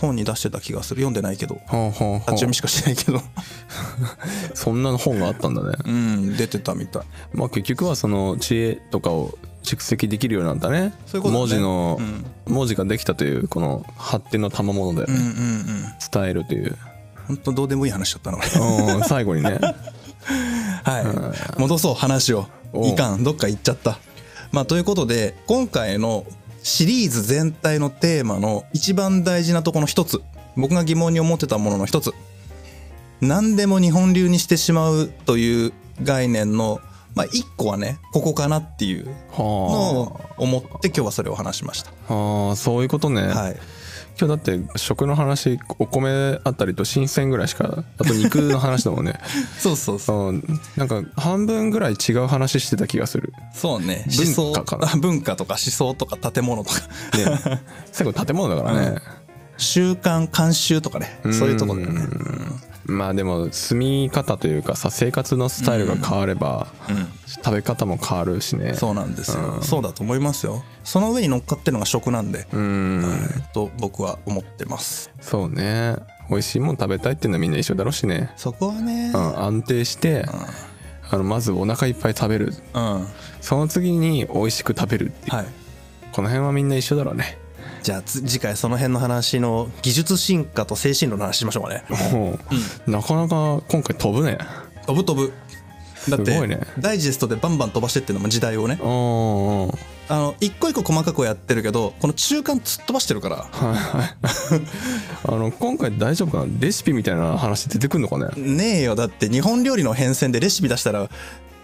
[0.00, 1.02] 本に出してた気がする。
[1.02, 1.54] 読んでないけど。
[1.54, 3.20] 立ち読みしかしてないけど。
[4.54, 5.72] そんな本があったんだね。
[5.84, 7.02] うん出てたみたい。
[7.32, 10.94] まあ結局はその知恵とかを蓄積できるようになったね。
[11.06, 11.38] そういうことだね。
[11.38, 12.54] 文字の、うん。
[12.54, 15.84] 文字ができたというこの発展の賜物だよね、うんうんうん。
[16.12, 16.76] 伝えるという、
[17.26, 19.58] 本当どうでもいい話だったな俺うん、最後にね。
[20.84, 21.60] はい。
[21.60, 23.24] 戻そう話をいかん。
[23.24, 23.98] どっか行っちゃった。
[24.52, 26.24] まあということで今回の
[26.62, 30.20] シリーズ全体のテーマの一番大事なところの一つ。
[30.56, 32.12] 僕が疑問に思ってたものの一つ。
[33.20, 36.80] 何でも日本流にしてしまうという概念の
[37.14, 39.44] まあ一個はねここかなっていうのは
[39.92, 41.90] を思って今日はそれを話しました。
[42.08, 42.14] あ。
[42.14, 43.56] はあそういうことね、はい
[44.20, 49.20] 今日だって食の話お米あったりと新鮮ぐらいしかあと肉の話だもんね。
[49.58, 50.28] そうそうそう。
[50.30, 50.60] うん。
[50.76, 53.32] なんか半分ぐらい違う話してた気がする。
[53.54, 54.04] そうね。
[54.08, 54.92] 文思想化かな。
[54.92, 56.80] あ 文化とか思想とか建物とか。
[57.16, 57.62] ね。
[57.92, 58.98] 最後建物だからね、
[59.56, 61.20] 習慣慣習とかね。
[61.30, 66.68] そういうところだよね、うんまあでも住み方というかさ生活のスタイルが変われば、
[67.26, 68.74] 食べ方も変わるしね。
[68.74, 70.64] そうなんですよ、そうだと思いますよ。
[70.84, 73.04] その上に乗っかってるのが食なんで、うん。
[73.52, 75.10] と僕は思ってます。
[75.20, 75.96] そうね。
[76.30, 79.12] 美味しいもん食べたいっていうのはみんな一緒だろうしね、そこはね。
[79.14, 80.24] うん、安定して、
[81.10, 82.54] あのまずお腹いっぱい食べる。
[82.74, 83.06] うん、は
[83.42, 85.44] その次に美味しく食べるっていう、い。
[86.12, 87.38] この辺はみんな一緒だろうね
[87.82, 91.84] じゃあつ次回その辺の話の技術進化と精神論の話しましょうかね。
[92.12, 92.38] も
[92.86, 94.38] う、なかなか今回飛ぶね。
[94.86, 95.32] 飛ぶ飛ぶ。
[96.10, 96.60] だってすごいね。
[96.78, 98.78] ダイジェストでバンバン飛ばしてってるのも時代をね。
[100.10, 103.36] あの一個一個細かくやってるけどこの中間突っ飛ばしてるから。
[103.36, 104.16] はいはい。
[105.24, 108.28] あの今回大丈夫かなレシピみたいな話出てくんのかね？
[108.36, 108.94] ねえよ。
[108.94, 111.10] だって日本料理の変遷でレシピ出したら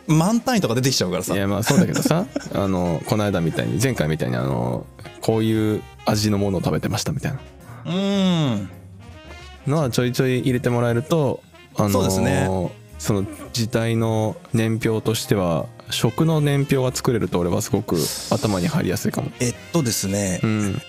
[0.07, 1.35] 満単位とか出てきちゃうからさ。
[1.35, 2.27] いやまあそうだけどさ。
[2.53, 4.85] あのこの間みたいに前回みたいにあの
[5.23, 7.39] こういう味のものを食べてましたみたいな。
[7.87, 8.71] うーん。
[9.67, 11.41] のはちょいちょい入れてもらえると
[11.77, 12.49] あのそうですね。
[12.99, 17.97] その時代の年表としては食の年表が作れると俺はすごく
[18.31, 19.31] 頭に入りやすいかも。
[19.41, 20.83] えっとですね、うん。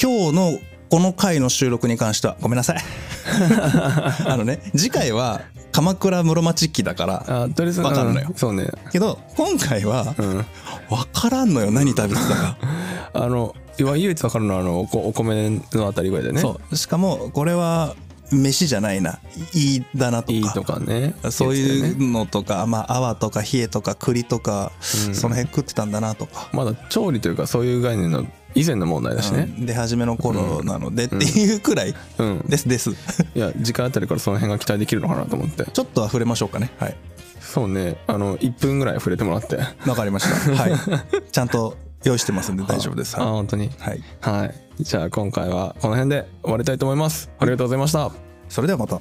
[0.00, 0.58] 今日の
[0.90, 2.78] この回の収録に関してはごめんなさい。
[4.24, 5.42] あのね次回は
[5.72, 8.28] 鎌倉室町期だからあとりあえずわかるのよ。
[8.30, 8.70] うんそうね。
[8.92, 10.46] けど今回はうん。
[10.88, 12.56] 分からんのよ何食べてたか、
[13.12, 16.40] あの唯一わかるのはあのお米のあたりぐらいだよね。
[16.40, 16.76] そう。
[16.76, 17.94] しかもこれは
[18.30, 19.20] 飯じゃないな。
[19.54, 20.32] いいだなとか。
[20.32, 21.14] いいとかね。
[21.30, 24.72] そういうのとか、まあ泡とか冷えとか栗とか、
[25.08, 25.14] うん。
[25.14, 29.48] その辺食ってたんだなとか、まだ調理というかそういう概念の以前の問題だしね。
[29.58, 29.66] うん。
[29.66, 32.90] 出始めの頃なのでっていうくらいうん、ですです。
[33.34, 35.64] いや次回あたりからその辺が期待できるのかなと思って。
[35.64, 36.70] ちょっとは触れましょうかね。
[36.78, 36.96] はい。
[37.40, 37.96] そうね。
[38.06, 39.56] あの1分ぐらい触れてもらって。
[39.88, 40.54] わかりました。
[40.54, 40.72] はい。
[41.32, 43.16] ちゃんと用意してますんで大丈夫です。
[43.18, 43.66] あは本当に。
[43.66, 44.02] いはい。
[44.20, 44.54] はい。
[44.82, 47.30] じゃあ今回はこの辺で終わりたいと思います。
[47.38, 48.12] ありがとうございました。
[48.48, 49.00] それではまた